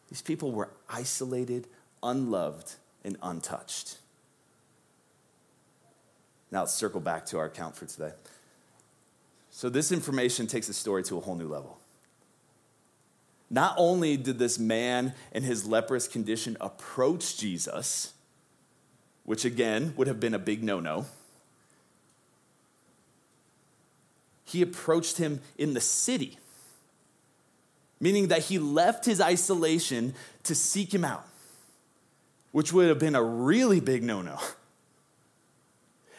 These 0.10 0.22
people 0.22 0.52
were 0.52 0.70
isolated, 0.90 1.68
unloved, 2.02 2.76
and 3.04 3.18
untouched. 3.22 3.98
Now 6.52 6.62
let's 6.62 6.74
circle 6.74 7.02
back 7.02 7.26
to 7.28 7.38
our 7.38 7.46
account 7.46 7.76
for 7.76 7.86
today. 7.86 8.12
So, 9.50 9.70
this 9.70 9.92
information 9.92 10.48
takes 10.48 10.68
the 10.68 10.74
story 10.74 11.04
to 11.04 11.18
a 11.18 11.22
whole 11.22 11.36
new 11.36 11.48
level. 11.48 11.80
Not 13.50 13.76
only 13.78 14.18
did 14.18 14.40
this 14.40 14.60
man 14.60 15.14
in 15.32 15.44
his 15.44 15.66
leprous 15.66 16.08
condition 16.08 16.58
approach 16.60 17.38
Jesus, 17.38 18.14
which 19.24 19.46
again 19.46 19.94
would 19.98 20.08
have 20.08 20.20
been 20.20 20.34
a 20.34 20.40
big 20.40 20.64
no 20.64 20.80
no, 20.80 21.06
he 24.46 24.62
approached 24.62 25.18
him 25.18 25.42
in 25.58 25.74
the 25.74 25.82
city, 25.82 26.38
meaning 28.00 28.28
that 28.28 28.44
he 28.44 28.60
left 28.60 29.06
his 29.06 29.20
isolation 29.20 30.14
to 30.44 30.56
seek 30.56 30.94
him 30.94 31.04
out, 31.04 31.26
which 32.52 32.72
would 32.74 32.88
have 32.88 33.00
been 33.00 33.16
a 33.16 33.24
really 33.24 33.80
big 33.80 34.04
no 34.04 34.22
no. 34.22 34.40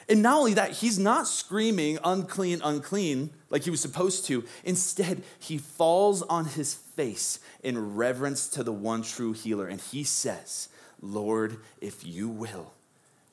And 0.08 0.22
not 0.22 0.38
only 0.38 0.54
that, 0.54 0.72
he's 0.72 0.98
not 0.98 1.28
screaming, 1.28 1.98
unclean, 2.02 2.62
unclean, 2.64 3.30
like 3.50 3.64
he 3.64 3.70
was 3.70 3.80
supposed 3.80 4.24
to. 4.26 4.42
Instead, 4.64 5.22
he 5.38 5.58
falls 5.58 6.22
on 6.22 6.46
his 6.46 6.72
face 6.72 7.40
in 7.62 7.94
reverence 7.94 8.48
to 8.48 8.62
the 8.62 8.72
one 8.72 9.02
true 9.02 9.34
healer. 9.34 9.66
And 9.66 9.80
he 9.80 10.04
says, 10.04 10.70
Lord, 11.02 11.58
if 11.82 12.06
you 12.06 12.28
will, 12.28 12.72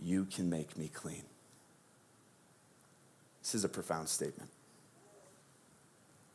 you 0.02 0.25
can 0.25 0.50
make 0.50 0.78
me 0.78 0.90
clean. 0.94 1.24
This 3.42 3.56
is 3.56 3.64
a 3.64 3.70
profound 3.70 4.10
statement. 4.10 4.50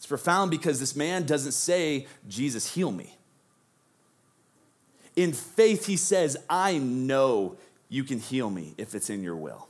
It's 0.01 0.07
profound 0.07 0.51
because 0.51 0.81
this 0.81 0.97
man 0.97 1.27
doesn't 1.27 1.53
say, 1.53 2.07
Jesus, 2.27 2.73
heal 2.73 2.91
me. 2.91 3.19
In 5.15 5.35
faith, 5.35 5.85
he 5.85 5.99
says, 5.99 6.39
I 6.49 6.79
know 6.79 7.59
you 7.91 8.05
can 8.05 8.19
heal 8.19 8.49
me 8.49 8.73
if 8.79 8.95
it's 8.95 9.11
in 9.11 9.23
your 9.23 9.37
will. 9.37 9.69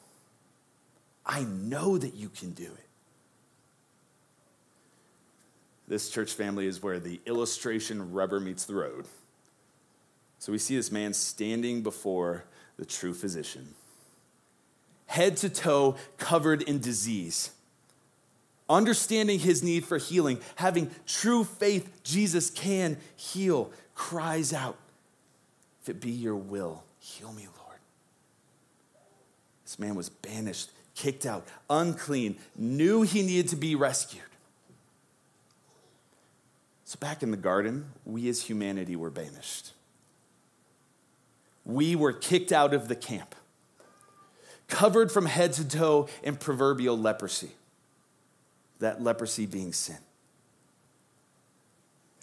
I 1.27 1.43
know 1.43 1.99
that 1.99 2.15
you 2.15 2.29
can 2.29 2.53
do 2.53 2.63
it. 2.63 2.87
This 5.89 6.09
church 6.11 6.33
family 6.33 6.69
is 6.69 6.81
where 6.81 7.01
the 7.01 7.21
illustration 7.27 8.13
rubber 8.13 8.39
meets 8.39 8.67
the 8.67 8.75
road. 8.75 9.07
So 10.39 10.53
we 10.53 10.59
see 10.59 10.77
this 10.77 10.93
man 10.93 11.13
standing 11.13 11.83
before 11.83 12.45
the 12.77 12.85
true 12.85 13.15
physician, 13.15 13.75
head 15.07 15.37
to 15.39 15.49
toe 15.49 15.97
covered 16.19 16.63
in 16.63 16.79
disease. 16.79 17.51
Understanding 18.71 19.39
his 19.39 19.63
need 19.63 19.85
for 19.85 19.99
healing, 19.99 20.41
having 20.57 20.91
true 21.07 21.45
faith 21.45 22.03
Jesus 22.05 22.49
can 22.49 22.97
heal, 23.17 23.71
cries 23.95 24.55
out, 24.55 24.79
If 25.83 25.91
it 25.91 26.01
be 26.01 26.11
your 26.11 26.37
will, 26.37 26.85
heal 26.99 27.33
me, 27.33 27.49
Lord. 27.59 27.79
This 29.65 29.79
man 29.79 29.95
was 29.95 30.09
banished 30.09 30.71
kicked 31.01 31.25
out, 31.25 31.47
unclean, 31.71 32.37
knew 32.57 33.01
he 33.01 33.23
needed 33.23 33.49
to 33.49 33.57
be 33.57 33.75
rescued. 33.75 34.23
So, 36.85 36.99
back 37.01 37.23
in 37.23 37.31
the 37.31 37.39
garden, 37.39 37.87
we 38.05 38.29
as 38.29 38.43
humanity 38.43 38.97
were 38.97 39.09
banished. 39.09 39.73
We 41.65 41.97
were 41.97 42.13
kicked 42.13 42.53
out 42.53 42.75
of 42.75 42.89
the 42.89 42.97
camp, 42.97 43.35
covered 44.69 45.11
from 45.11 45.25
head 45.25 45.55
to 45.55 45.67
toe 45.67 46.09
in 46.23 46.37
proverbial 46.37 46.99
leprosy, 46.99 47.53
that 48.81 49.03
leprosy 49.03 49.47
being 49.47 49.73
sin. 49.73 49.99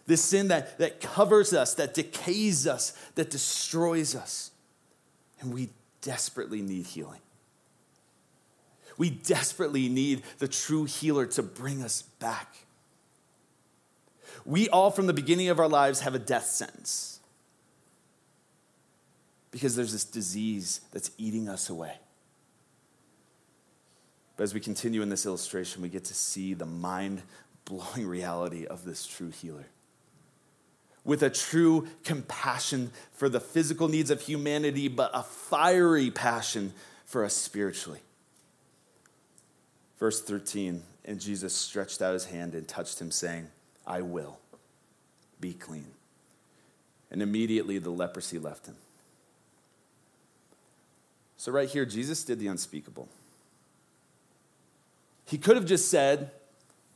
This 0.06 0.24
sin 0.24 0.48
that, 0.50 0.78
that 0.80 1.02
covers 1.02 1.54
us, 1.54 1.74
that 1.76 1.94
decays 1.94 2.68
us, 2.68 2.92
that 3.16 3.30
destroys 3.30 4.16
us. 4.16 4.52
And 5.42 5.54
we 5.54 5.70
desperately 6.02 6.62
need 6.62 6.86
healing. 6.86 7.20
We 8.98 9.10
desperately 9.10 9.90
need 9.90 10.24
the 10.40 10.48
true 10.48 10.86
healer 10.86 11.26
to 11.28 11.44
bring 11.44 11.84
us 11.84 12.02
back. 12.02 12.56
We 14.46 14.70
all, 14.70 14.92
from 14.92 15.08
the 15.08 15.14
beginning 15.14 15.50
of 15.50 15.60
our 15.60 15.68
lives, 15.68 16.00
have 16.02 16.16
a 16.16 16.20
death 16.20 16.46
sentence 16.46 17.20
because 19.52 19.76
there's 19.76 19.92
this 19.92 20.06
disease 20.06 20.82
that's 20.92 21.12
eating 21.18 21.50
us 21.50 21.70
away. 21.70 21.94
But 24.38 24.44
as 24.44 24.54
we 24.54 24.60
continue 24.60 25.02
in 25.02 25.10
this 25.10 25.26
illustration, 25.26 25.82
we 25.82 25.90
get 25.90 26.06
to 26.06 26.14
see 26.14 26.54
the 26.54 26.66
mind 26.66 27.24
blowing 27.66 28.08
reality 28.08 28.66
of 28.66 28.86
this 28.86 29.06
true 29.06 29.32
healer. 29.32 29.66
With 31.04 31.24
a 31.24 31.30
true 31.30 31.88
compassion 32.04 32.92
for 33.14 33.30
the 33.30 33.40
physical 33.40 33.88
needs 33.88 34.12
of 34.12 34.22
humanity, 34.22 34.88
but 34.88 35.10
a 35.14 35.24
fiery 35.24 36.12
passion 36.12 36.74
for 37.06 37.26
us 37.26 37.34
spiritually. 37.34 38.00
Verse 40.00 40.22
13, 40.22 40.84
and 41.06 41.20
Jesus 41.20 41.56
stretched 41.56 42.02
out 42.02 42.14
his 42.14 42.26
hand 42.26 42.54
and 42.54 42.68
touched 42.68 43.02
him, 43.02 43.10
saying, 43.10 43.48
I 43.86 44.02
will 44.02 44.38
be 45.40 45.54
clean. 45.54 45.88
And 47.10 47.22
immediately 47.22 47.80
the 47.80 47.90
leprosy 47.90 48.38
left 48.38 48.68
him. 48.68 48.76
So, 51.38 51.52
right 51.52 51.70
here, 51.70 51.86
Jesus 51.86 52.24
did 52.24 52.40
the 52.40 52.48
unspeakable. 52.48 53.08
He 55.28 55.38
could 55.38 55.56
have 55.56 55.66
just 55.66 55.90
said 55.90 56.32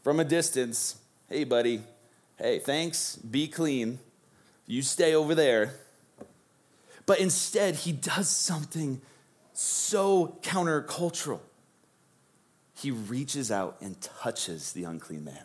from 0.03 0.19
a 0.19 0.23
distance, 0.23 0.97
Hey, 1.29 1.43
buddy, 1.43 1.81
hey, 2.37 2.59
thanks, 2.59 3.17
be 3.17 3.47
clean. 3.47 3.99
You 4.65 4.81
stay 4.81 5.13
over 5.13 5.35
there. 5.35 5.75
But 7.05 7.19
instead, 7.19 7.75
he 7.75 7.91
does 7.91 8.29
something 8.29 9.01
so 9.53 10.37
countercultural 10.41 11.41
he 12.81 12.89
reaches 12.89 13.51
out 13.51 13.77
and 13.81 13.99
touches 14.01 14.73
the 14.73 14.85
unclean 14.85 15.23
man. 15.23 15.43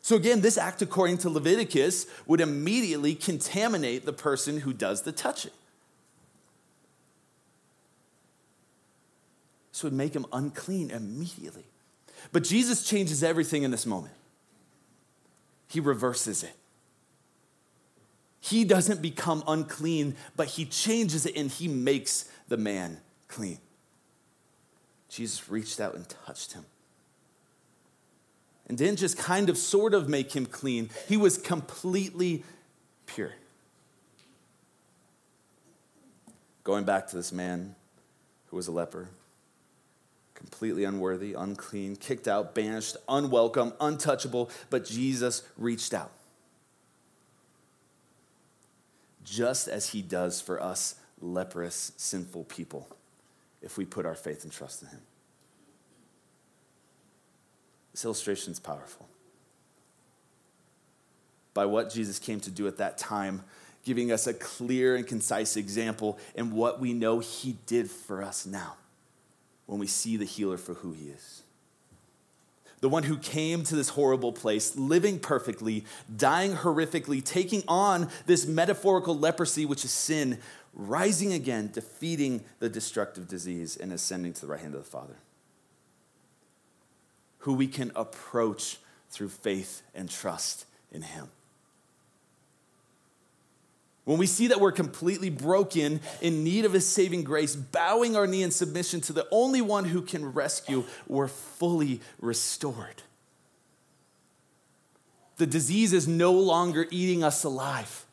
So, 0.00 0.14
again, 0.14 0.40
this 0.40 0.56
act, 0.56 0.82
according 0.82 1.18
to 1.18 1.30
Leviticus, 1.30 2.06
would 2.26 2.40
immediately 2.40 3.16
contaminate 3.16 4.04
the 4.04 4.12
person 4.12 4.60
who 4.60 4.72
does 4.72 5.02
the 5.02 5.10
touching. 5.10 5.50
Would 9.82 9.92
make 9.92 10.14
him 10.14 10.26
unclean 10.32 10.90
immediately. 10.90 11.64
But 12.32 12.44
Jesus 12.44 12.82
changes 12.82 13.22
everything 13.22 13.62
in 13.62 13.70
this 13.70 13.84
moment. 13.84 14.14
He 15.68 15.80
reverses 15.80 16.42
it. 16.42 16.54
He 18.40 18.64
doesn't 18.64 19.02
become 19.02 19.42
unclean, 19.46 20.16
but 20.36 20.46
he 20.46 20.64
changes 20.64 21.26
it 21.26 21.36
and 21.36 21.50
he 21.50 21.68
makes 21.68 22.30
the 22.48 22.56
man 22.56 23.00
clean. 23.28 23.58
Jesus 25.08 25.48
reached 25.48 25.80
out 25.80 25.94
and 25.94 26.08
touched 26.08 26.52
him. 26.52 26.64
And 28.68 28.78
didn't 28.78 28.98
just 28.98 29.18
kind 29.18 29.48
of, 29.48 29.58
sort 29.58 29.94
of 29.94 30.08
make 30.08 30.34
him 30.34 30.46
clean, 30.46 30.90
he 31.08 31.16
was 31.16 31.38
completely 31.38 32.44
pure. 33.06 33.32
Going 36.64 36.84
back 36.84 37.08
to 37.08 37.16
this 37.16 37.32
man 37.32 37.74
who 38.46 38.56
was 38.56 38.68
a 38.68 38.72
leper, 38.72 39.08
completely 40.46 40.84
unworthy, 40.84 41.34
unclean, 41.34 41.96
kicked 41.96 42.28
out, 42.28 42.54
banished, 42.54 42.96
unwelcome, 43.08 43.72
untouchable, 43.80 44.48
but 44.70 44.84
Jesus 44.84 45.42
reached 45.58 45.92
out. 45.92 46.12
Just 49.24 49.66
as 49.66 49.88
he 49.90 50.02
does 50.02 50.40
for 50.40 50.62
us 50.62 50.94
leprous, 51.20 51.90
sinful 51.96 52.44
people 52.44 52.88
if 53.60 53.76
we 53.76 53.84
put 53.84 54.06
our 54.06 54.14
faith 54.14 54.44
and 54.44 54.52
trust 54.52 54.82
in 54.82 54.88
Him. 54.88 55.00
This 57.90 58.04
illustration 58.04 58.52
is 58.52 58.60
powerful. 58.60 59.08
By 61.54 61.64
what 61.64 61.90
Jesus 61.90 62.20
came 62.20 62.38
to 62.40 62.50
do 62.50 62.68
at 62.68 62.76
that 62.76 62.98
time, 62.98 63.42
giving 63.84 64.12
us 64.12 64.28
a 64.28 64.34
clear 64.34 64.94
and 64.94 65.06
concise 65.06 65.56
example 65.56 66.18
in 66.36 66.52
what 66.52 66.78
we 66.78 66.92
know 66.92 67.18
He 67.18 67.56
did 67.66 67.90
for 67.90 68.22
us 68.22 68.46
now 68.46 68.76
when 69.66 69.78
we 69.78 69.86
see 69.86 70.16
the 70.16 70.24
healer 70.24 70.56
for 70.56 70.74
who 70.74 70.92
He 70.92 71.08
is. 71.08 71.42
The 72.80 72.88
one 72.88 73.04
who 73.04 73.16
came 73.18 73.64
to 73.64 73.74
this 73.74 73.90
horrible 73.90 74.32
place, 74.32 74.76
living 74.76 75.18
perfectly, 75.18 75.84
dying 76.14 76.52
horrifically, 76.52 77.24
taking 77.24 77.62
on 77.66 78.08
this 78.26 78.46
metaphorical 78.46 79.18
leprosy, 79.18 79.64
which 79.64 79.84
is 79.84 79.90
sin, 79.90 80.38
rising 80.74 81.32
again, 81.32 81.70
defeating 81.72 82.44
the 82.58 82.68
destructive 82.68 83.26
disease, 83.28 83.76
and 83.76 83.92
ascending 83.92 84.34
to 84.34 84.42
the 84.42 84.46
right 84.48 84.60
hand 84.60 84.74
of 84.74 84.84
the 84.84 84.90
Father. 84.90 85.16
Who 87.38 87.54
we 87.54 87.66
can 87.66 87.92
approach 87.96 88.78
through 89.10 89.30
faith 89.30 89.82
and 89.94 90.10
trust 90.10 90.66
in 90.92 91.02
Him. 91.02 91.28
When 94.06 94.18
we 94.18 94.26
see 94.26 94.46
that 94.46 94.60
we're 94.60 94.72
completely 94.72 95.30
broken, 95.30 96.00
in 96.20 96.44
need 96.44 96.64
of 96.64 96.72
His 96.72 96.86
saving 96.86 97.24
grace, 97.24 97.56
bowing 97.56 98.14
our 98.14 98.26
knee 98.26 98.44
in 98.44 98.52
submission 98.52 99.00
to 99.02 99.12
the 99.12 99.26
only 99.32 99.60
one 99.60 99.84
who 99.84 100.00
can 100.00 100.32
rescue, 100.32 100.84
we're 101.08 101.28
fully 101.28 102.00
restored. 102.20 103.02
The 105.38 105.46
disease 105.46 105.92
is 105.92 106.06
no 106.06 106.32
longer 106.32 106.86
eating 106.90 107.24
us 107.24 107.42
alive. 107.42 108.06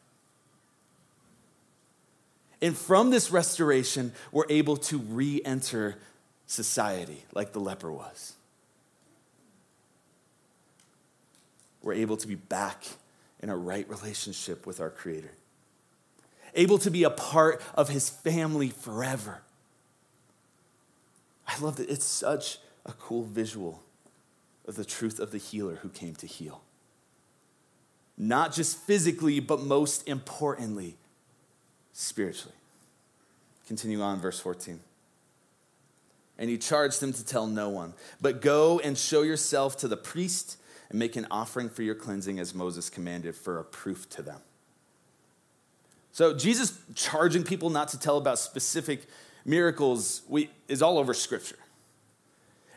And 2.59 2.75
from 2.75 3.11
this 3.11 3.29
restoration, 3.29 4.13
we're 4.31 4.49
able 4.49 4.77
to 4.77 4.97
re 4.97 5.41
enter 5.45 5.97
society 6.47 7.23
like 7.33 7.53
the 7.53 7.59
leper 7.59 7.91
was. 7.91 8.33
We're 11.83 11.93
able 11.93 12.17
to 12.17 12.27
be 12.27 12.35
back 12.35 12.83
in 13.41 13.49
a 13.49 13.55
right 13.55 13.87
relationship 13.89 14.65
with 14.65 14.79
our 14.79 14.89
Creator, 14.89 15.31
able 16.55 16.77
to 16.79 16.91
be 16.91 17.03
a 17.03 17.09
part 17.09 17.61
of 17.75 17.89
His 17.89 18.09
family 18.09 18.69
forever. 18.69 19.41
I 21.47 21.59
love 21.59 21.75
that 21.77 21.89
it's 21.89 22.05
such 22.05 22.59
a 22.85 22.93
cool 22.93 23.23
visual 23.23 23.81
of 24.67 24.75
the 24.75 24.85
truth 24.85 25.19
of 25.19 25.31
the 25.31 25.37
healer 25.37 25.75
who 25.75 25.89
came 25.89 26.15
to 26.15 26.27
heal. 26.27 26.61
Not 28.17 28.53
just 28.53 28.77
physically, 28.77 29.39
but 29.39 29.61
most 29.61 30.07
importantly, 30.07 30.95
spiritually. 31.93 32.55
Continue 33.67 34.01
on, 34.01 34.19
verse 34.19 34.39
14. 34.39 34.79
And 36.37 36.49
he 36.49 36.57
charged 36.57 36.99
them 36.99 37.13
to 37.13 37.25
tell 37.25 37.47
no 37.47 37.69
one, 37.69 37.93
but 38.21 38.41
go 38.41 38.79
and 38.79 38.97
show 38.97 39.21
yourself 39.21 39.77
to 39.77 39.87
the 39.87 39.97
priest 39.97 40.57
and 40.89 40.99
make 40.99 41.15
an 41.15 41.27
offering 41.31 41.69
for 41.69 41.83
your 41.83 41.95
cleansing 41.95 42.39
as 42.39 42.53
Moses 42.53 42.89
commanded 42.89 43.35
for 43.35 43.59
a 43.59 43.63
proof 43.63 44.09
to 44.11 44.21
them. 44.21 44.41
So, 46.13 46.35
Jesus 46.35 46.79
charging 46.93 47.43
people 47.43 47.71
not 47.71 47.89
to 47.89 47.99
tell 47.99 48.17
about 48.17 48.37
specific 48.37 49.07
miracles 49.45 50.21
we, 50.29 50.49
is 50.67 50.81
all 50.81 50.99
over 50.99 51.13
Scripture. 51.13 51.57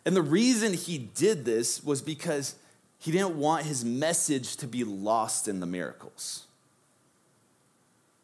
And 0.07 0.17
the 0.17 0.23
reason 0.23 0.73
he 0.73 0.99
did 0.99 1.45
this 1.45 1.85
was 1.85 2.01
because 2.01 2.55
he 2.99 3.13
didn't 3.13 3.37
want 3.37 3.67
his 3.67 3.85
message 3.85 4.57
to 4.57 4.67
be 4.67 4.85
lost 4.85 5.49
in 5.49 5.61
the 5.61 5.67
miracles, 5.67 6.47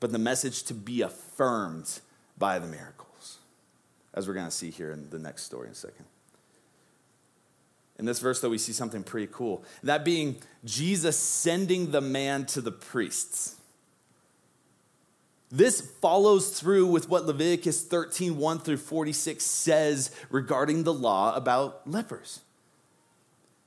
but 0.00 0.12
the 0.12 0.18
message 0.18 0.62
to 0.64 0.74
be 0.74 1.02
affirmed 1.02 2.00
by 2.38 2.58
the 2.58 2.66
miracles, 2.66 3.38
as 4.14 4.26
we're 4.26 4.34
going 4.34 4.46
to 4.46 4.50
see 4.50 4.70
here 4.70 4.92
in 4.92 5.10
the 5.10 5.18
next 5.18 5.42
story 5.42 5.66
in 5.66 5.72
a 5.72 5.74
second. 5.74 6.06
In 7.98 8.06
this 8.06 8.18
verse, 8.18 8.40
though, 8.40 8.48
we 8.48 8.58
see 8.58 8.72
something 8.72 9.02
pretty 9.02 9.30
cool. 9.30 9.62
That 9.82 10.04
being 10.04 10.36
Jesus 10.64 11.18
sending 11.18 11.90
the 11.90 12.00
man 12.00 12.46
to 12.46 12.62
the 12.62 12.72
priests. 12.72 13.56
This 15.54 15.82
follows 15.82 16.58
through 16.58 16.86
with 16.86 17.10
what 17.10 17.26
Leviticus 17.26 17.84
13, 17.84 18.38
1 18.38 18.58
through 18.60 18.78
46 18.78 19.44
says 19.44 20.10
regarding 20.30 20.84
the 20.84 20.94
law 20.94 21.36
about 21.36 21.86
lepers. 21.86 22.40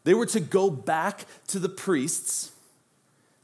They 0.04 0.16
were 0.16 0.26
to 0.26 0.40
go 0.40 0.72
back 0.72 1.26
to 1.48 1.60
the 1.60 1.70
priests 1.70 2.52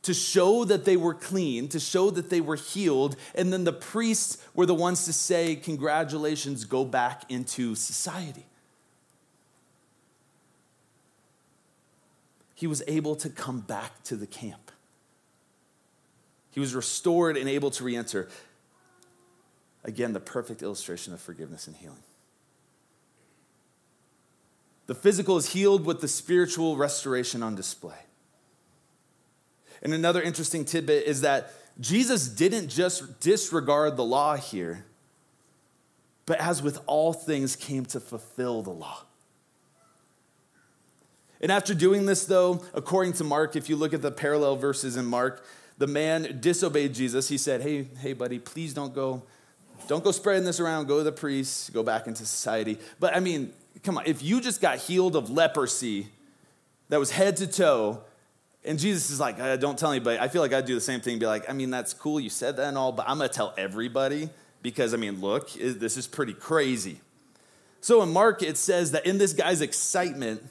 to 0.02 0.16
show 0.16 0.66
that 0.66 0.86
they 0.86 0.98
were 0.98 1.14
clean, 1.14 1.68
to 1.68 1.80
show 1.80 2.10
that 2.10 2.32
they 2.32 2.42
were 2.42 2.56
healed, 2.56 3.16
and 3.36 3.54
then 3.54 3.64
the 3.64 3.74
priests 3.74 4.44
were 4.56 4.66
the 4.66 4.74
ones 4.74 5.06
to 5.06 5.14
say, 5.14 5.56
Congratulations, 5.56 6.66
go 6.66 6.84
back 6.84 7.30
into 7.30 7.76
society. 7.76 8.48
He 12.56 12.66
was 12.66 12.82
able 12.88 13.16
to 13.18 13.30
come 13.30 13.60
back 13.60 14.02
to 14.06 14.16
the 14.16 14.28
camp. 14.28 14.71
He 16.52 16.60
was 16.60 16.76
restored 16.76 17.38
and 17.38 17.50
able 17.50 17.72
to 17.72 17.84
re 17.84 17.96
enter. 17.96 18.30
Again, 19.84 20.14
the 20.14 20.20
perfect 20.20 20.62
illustration 20.62 21.14
of 21.14 21.20
forgiveness 21.20 21.68
and 21.68 21.76
healing. 21.76 22.04
The 24.88 24.96
physical 24.96 25.38
is 25.38 25.54
healed 25.54 25.86
with 25.86 26.02
the 26.02 26.08
spiritual 26.08 26.76
restoration 26.76 27.42
on 27.42 27.56
display. 27.56 27.96
And 29.82 29.94
another 29.94 30.22
interesting 30.22 30.66
tidbit 30.66 31.08
is 31.08 31.22
that 31.22 31.54
Jesus 31.80 32.28
didn't 32.28 32.68
just 32.68 33.20
disregard 33.20 33.96
the 33.98 34.04
law 34.04 34.36
here, 34.36 34.86
but 36.26 36.40
as 36.40 36.62
with 36.62 36.80
all 36.86 37.14
things, 37.14 37.56
came 37.56 37.86
to 37.86 38.00
fulfill 38.00 38.62
the 38.62 38.72
law. 38.72 39.04
And 41.40 41.52
after 41.52 41.74
doing 41.74 42.06
this, 42.06 42.26
though, 42.26 42.64
according 42.74 43.14
to 43.14 43.24
Mark, 43.24 43.56
if 43.56 43.68
you 43.70 43.76
look 43.76 43.94
at 43.94 44.04
the 44.04 44.12
parallel 44.12 44.58
verses 44.58 44.96
in 44.96 45.06
Mark, 45.06 45.44
the 45.82 45.88
man 45.88 46.38
disobeyed 46.40 46.94
Jesus. 46.94 47.28
He 47.28 47.40
said, 47.40 47.62
Hey, 47.62 47.88
hey, 48.00 48.14
buddy, 48.14 48.38
please 48.38 48.72
don't 48.72 48.94
go. 48.94 49.24
Don't 49.88 50.04
go 50.04 50.12
spreading 50.12 50.44
this 50.44 50.60
around. 50.60 50.88
Go 50.88 51.00
to 51.00 51.04
the 51.04 51.12
priests, 51.12 51.72
go 51.72 51.82
back 51.82 52.06
into 52.06 52.24
society. 52.24 52.78
But 53.00 53.16
I 53.16 53.20
mean, 53.20 53.52
come 53.82 53.98
on, 53.98 54.06
if 54.06 54.22
you 54.22 54.42
just 54.42 54.62
got 54.62 54.78
healed 54.78 55.16
of 55.16 55.32
leprosy 55.32 56.08
that 56.90 57.00
was 57.00 57.10
head 57.10 57.38
to 57.38 57.48
toe, 57.48 58.04
and 58.64 58.78
Jesus 58.78 59.10
is 59.10 59.20
like, 59.20 59.40
uh, 59.40 59.56
don't 59.56 59.78
tell 59.80 59.90
anybody. 59.90 60.20
I 60.20 60.28
feel 60.28 60.44
like 60.44 60.54
I'd 60.54 60.66
do 60.66 60.76
the 60.76 60.82
same 60.82 61.02
thing, 61.02 61.18
be 61.18 61.26
like, 61.26 61.50
I 61.50 61.54
mean, 61.54 61.72
that's 61.72 61.96
cool, 61.96 62.20
you 62.20 62.30
said 62.30 62.58
that 62.58 62.68
and 62.68 62.78
all, 62.78 62.92
but 62.92 63.10
I'm 63.10 63.18
gonna 63.18 63.30
tell 63.30 63.56
everybody 63.58 64.30
because, 64.62 64.94
I 64.94 64.98
mean, 64.98 65.20
look, 65.20 65.52
this 65.54 65.98
is 65.98 66.06
pretty 66.06 66.36
crazy. 66.36 67.02
So 67.80 68.04
in 68.04 68.14
Mark, 68.14 68.44
it 68.44 68.58
says 68.58 68.92
that 68.92 69.08
in 69.08 69.18
this 69.18 69.34
guy's 69.34 69.62
excitement, 69.62 70.44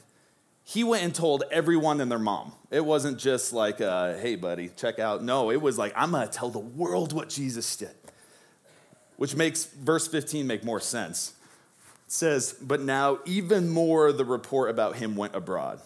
he 0.63 0.83
went 0.83 1.03
and 1.03 1.13
told 1.13 1.43
everyone 1.51 2.01
and 2.01 2.11
their 2.11 2.19
mom. 2.19 2.53
It 2.69 2.85
wasn't 2.85 3.17
just 3.17 3.51
like, 3.51 3.81
uh, 3.81 4.17
hey, 4.17 4.35
buddy, 4.35 4.69
check 4.75 4.99
out. 4.99 5.23
No, 5.23 5.51
it 5.51 5.61
was 5.61 5.77
like, 5.77 5.93
I'm 5.95 6.11
going 6.11 6.27
to 6.27 6.31
tell 6.31 6.49
the 6.49 6.59
world 6.59 7.13
what 7.13 7.29
Jesus 7.29 7.75
did, 7.75 7.95
which 9.17 9.35
makes 9.35 9.65
verse 9.65 10.07
15 10.07 10.47
make 10.47 10.63
more 10.63 10.79
sense. 10.79 11.33
It 12.05 12.11
says, 12.11 12.55
But 12.61 12.81
now 12.81 13.19
even 13.25 13.69
more 13.69 14.11
the 14.11 14.25
report 14.25 14.69
about 14.69 14.97
him 14.97 15.15
went 15.15 15.35
abroad, 15.35 15.81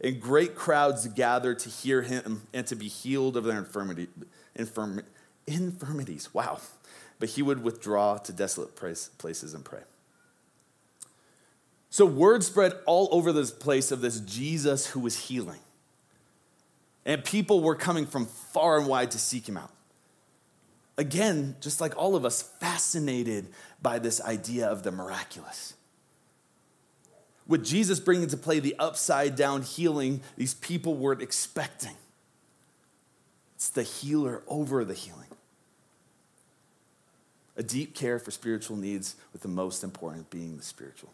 and 0.00 0.20
great 0.20 0.54
crowds 0.54 1.06
gathered 1.08 1.58
to 1.60 1.68
hear 1.68 2.02
him 2.02 2.42
and 2.54 2.66
to 2.68 2.76
be 2.76 2.88
healed 2.88 3.36
of 3.36 3.44
their 3.44 3.58
infirmity, 3.58 4.08
infirm, 4.54 5.02
infirmities. 5.46 6.32
Wow. 6.32 6.60
But 7.18 7.30
he 7.30 7.42
would 7.42 7.62
withdraw 7.62 8.18
to 8.18 8.32
desolate 8.32 8.76
places 8.76 9.54
and 9.54 9.64
pray. 9.64 9.80
So 11.90 12.04
word 12.04 12.42
spread 12.42 12.74
all 12.86 13.08
over 13.12 13.32
this 13.32 13.50
place 13.50 13.90
of 13.90 14.00
this 14.00 14.20
Jesus 14.20 14.88
who 14.88 15.00
was 15.00 15.28
healing. 15.28 15.60
And 17.04 17.24
people 17.24 17.60
were 17.60 17.76
coming 17.76 18.06
from 18.06 18.26
far 18.26 18.78
and 18.78 18.86
wide 18.86 19.12
to 19.12 19.18
seek 19.18 19.48
him 19.48 19.56
out. 19.56 19.70
Again, 20.98 21.56
just 21.60 21.80
like 21.80 21.96
all 21.96 22.16
of 22.16 22.24
us, 22.24 22.42
fascinated 22.42 23.48
by 23.80 23.98
this 23.98 24.20
idea 24.20 24.66
of 24.66 24.82
the 24.82 24.90
miraculous. 24.90 25.74
With 27.46 27.64
Jesus 27.64 28.00
bringing 28.00 28.28
to 28.28 28.36
play 28.36 28.58
the 28.58 28.74
upside 28.78 29.36
down 29.36 29.62
healing 29.62 30.20
these 30.36 30.54
people 30.54 30.94
weren't 30.94 31.22
expecting. 31.22 31.94
It's 33.54 33.68
the 33.68 33.84
healer 33.84 34.42
over 34.48 34.84
the 34.84 34.94
healing. 34.94 35.28
A 37.56 37.62
deep 37.62 37.94
care 37.94 38.18
for 38.18 38.30
spiritual 38.30 38.76
needs, 38.76 39.16
with 39.32 39.42
the 39.42 39.48
most 39.48 39.84
important 39.84 40.28
being 40.28 40.56
the 40.56 40.62
spiritual 40.62 41.10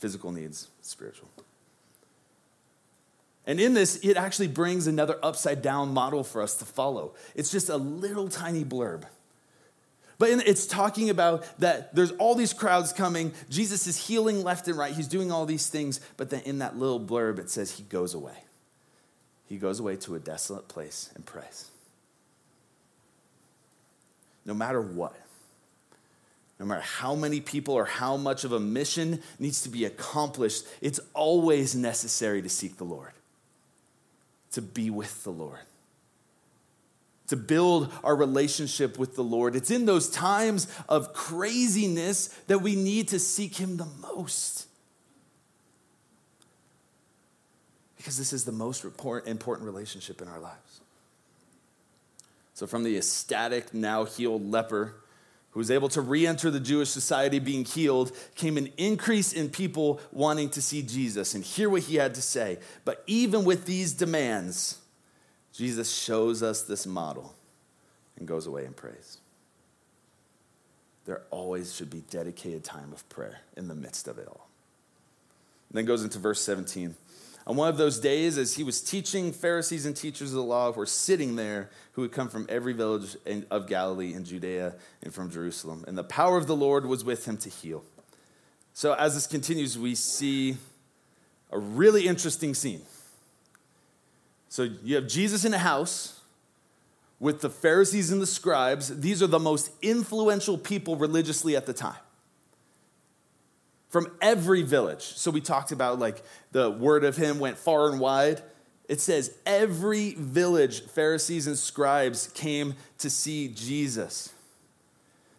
physical 0.00 0.32
needs, 0.32 0.68
spiritual. 0.82 1.28
And 3.46 3.60
in 3.60 3.74
this, 3.74 3.96
it 4.02 4.16
actually 4.16 4.48
brings 4.48 4.86
another 4.86 5.18
upside 5.22 5.62
down 5.62 5.92
model 5.92 6.24
for 6.24 6.42
us 6.42 6.56
to 6.56 6.64
follow. 6.64 7.14
It's 7.34 7.50
just 7.50 7.68
a 7.68 7.76
little 7.76 8.28
tiny 8.28 8.64
blurb. 8.64 9.04
But 10.18 10.30
it's 10.46 10.66
talking 10.66 11.08
about 11.08 11.44
that 11.60 11.94
there's 11.94 12.12
all 12.12 12.34
these 12.34 12.52
crowds 12.52 12.92
coming. 12.92 13.32
Jesus 13.48 13.86
is 13.86 13.96
healing 13.96 14.42
left 14.42 14.68
and 14.68 14.76
right. 14.76 14.92
He's 14.92 15.08
doing 15.08 15.32
all 15.32 15.46
these 15.46 15.68
things. 15.68 16.00
But 16.16 16.30
then 16.30 16.42
in 16.42 16.58
that 16.58 16.76
little 16.76 17.00
blurb, 17.00 17.38
it 17.38 17.48
says 17.48 17.72
he 17.72 17.82
goes 17.84 18.14
away. 18.14 18.36
He 19.48 19.56
goes 19.56 19.80
away 19.80 19.96
to 19.96 20.14
a 20.14 20.18
desolate 20.18 20.68
place 20.68 21.10
and 21.14 21.24
prays. 21.24 21.70
No 24.44 24.54
matter 24.54 24.80
what, 24.80 25.16
no 26.60 26.66
matter 26.66 26.82
how 26.82 27.14
many 27.14 27.40
people 27.40 27.72
or 27.72 27.86
how 27.86 28.18
much 28.18 28.44
of 28.44 28.52
a 28.52 28.60
mission 28.60 29.22
needs 29.38 29.62
to 29.62 29.70
be 29.70 29.86
accomplished, 29.86 30.66
it's 30.82 31.00
always 31.14 31.74
necessary 31.74 32.42
to 32.42 32.50
seek 32.50 32.76
the 32.76 32.84
Lord, 32.84 33.12
to 34.52 34.60
be 34.60 34.90
with 34.90 35.24
the 35.24 35.30
Lord, 35.30 35.60
to 37.28 37.36
build 37.36 37.90
our 38.04 38.14
relationship 38.14 38.98
with 38.98 39.16
the 39.16 39.24
Lord. 39.24 39.56
It's 39.56 39.70
in 39.70 39.86
those 39.86 40.10
times 40.10 40.68
of 40.86 41.14
craziness 41.14 42.28
that 42.46 42.58
we 42.58 42.76
need 42.76 43.08
to 43.08 43.18
seek 43.18 43.56
Him 43.56 43.78
the 43.78 43.88
most. 44.02 44.66
Because 47.96 48.18
this 48.18 48.34
is 48.34 48.44
the 48.44 48.52
most 48.52 48.84
important 48.84 49.64
relationship 49.64 50.20
in 50.20 50.28
our 50.28 50.40
lives. 50.40 50.80
So, 52.52 52.66
from 52.66 52.82
the 52.82 52.98
ecstatic, 52.98 53.72
now 53.72 54.04
healed 54.04 54.50
leper, 54.50 54.96
who 55.50 55.58
was 55.58 55.70
able 55.70 55.88
to 55.90 56.00
re 56.00 56.26
enter 56.26 56.50
the 56.50 56.60
Jewish 56.60 56.90
society 56.90 57.38
being 57.38 57.64
healed, 57.64 58.12
came 58.34 58.56
an 58.56 58.72
increase 58.76 59.32
in 59.32 59.50
people 59.50 60.00
wanting 60.12 60.48
to 60.50 60.62
see 60.62 60.82
Jesus 60.82 61.34
and 61.34 61.42
hear 61.42 61.68
what 61.68 61.82
he 61.82 61.96
had 61.96 62.14
to 62.14 62.22
say. 62.22 62.58
But 62.84 63.02
even 63.06 63.44
with 63.44 63.66
these 63.66 63.92
demands, 63.92 64.78
Jesus 65.52 65.92
shows 65.92 66.42
us 66.42 66.62
this 66.62 66.86
model 66.86 67.34
and 68.16 68.28
goes 68.28 68.46
away 68.46 68.64
and 68.64 68.76
prays. 68.76 69.18
There 71.06 71.22
always 71.30 71.74
should 71.74 71.90
be 71.90 72.04
dedicated 72.10 72.62
time 72.62 72.92
of 72.92 73.08
prayer 73.08 73.40
in 73.56 73.66
the 73.66 73.74
midst 73.74 74.06
of 74.06 74.18
it 74.18 74.28
all. 74.28 74.48
And 75.68 75.78
then 75.78 75.84
goes 75.84 76.04
into 76.04 76.18
verse 76.18 76.40
17. 76.40 76.94
On 77.50 77.56
one 77.56 77.68
of 77.68 77.78
those 77.78 77.98
days, 77.98 78.38
as 78.38 78.54
he 78.54 78.62
was 78.62 78.80
teaching, 78.80 79.32
Pharisees 79.32 79.84
and 79.84 79.96
teachers 79.96 80.28
of 80.28 80.36
the 80.36 80.42
law 80.44 80.70
were 80.70 80.86
sitting 80.86 81.34
there 81.34 81.68
who 81.94 82.02
had 82.02 82.12
come 82.12 82.28
from 82.28 82.46
every 82.48 82.72
village 82.72 83.16
of 83.50 83.66
Galilee 83.66 84.12
and 84.14 84.24
Judea 84.24 84.76
and 85.02 85.12
from 85.12 85.32
Jerusalem. 85.32 85.84
And 85.88 85.98
the 85.98 86.04
power 86.04 86.36
of 86.36 86.46
the 86.46 86.54
Lord 86.54 86.86
was 86.86 87.02
with 87.02 87.24
him 87.26 87.36
to 87.38 87.48
heal. 87.48 87.82
So, 88.72 88.94
as 88.94 89.14
this 89.14 89.26
continues, 89.26 89.76
we 89.76 89.96
see 89.96 90.58
a 91.50 91.58
really 91.58 92.06
interesting 92.06 92.54
scene. 92.54 92.82
So, 94.48 94.68
you 94.84 94.94
have 94.94 95.08
Jesus 95.08 95.44
in 95.44 95.52
a 95.52 95.58
house 95.58 96.20
with 97.18 97.40
the 97.40 97.50
Pharisees 97.50 98.12
and 98.12 98.22
the 98.22 98.28
scribes. 98.28 99.00
These 99.00 99.24
are 99.24 99.26
the 99.26 99.40
most 99.40 99.72
influential 99.82 100.56
people 100.56 100.94
religiously 100.94 101.56
at 101.56 101.66
the 101.66 101.72
time 101.72 101.98
from 103.90 104.10
every 104.22 104.62
village. 104.62 105.02
So 105.02 105.30
we 105.30 105.40
talked 105.40 105.72
about 105.72 105.98
like 105.98 106.22
the 106.52 106.70
word 106.70 107.04
of 107.04 107.16
him 107.16 107.38
went 107.38 107.58
far 107.58 107.90
and 107.90 108.00
wide. 108.00 108.40
It 108.88 109.00
says 109.00 109.34
every 109.44 110.14
village, 110.14 110.82
Pharisees 110.86 111.46
and 111.46 111.58
scribes 111.58 112.28
came 112.28 112.74
to 112.98 113.10
see 113.10 113.48
Jesus. 113.48 114.32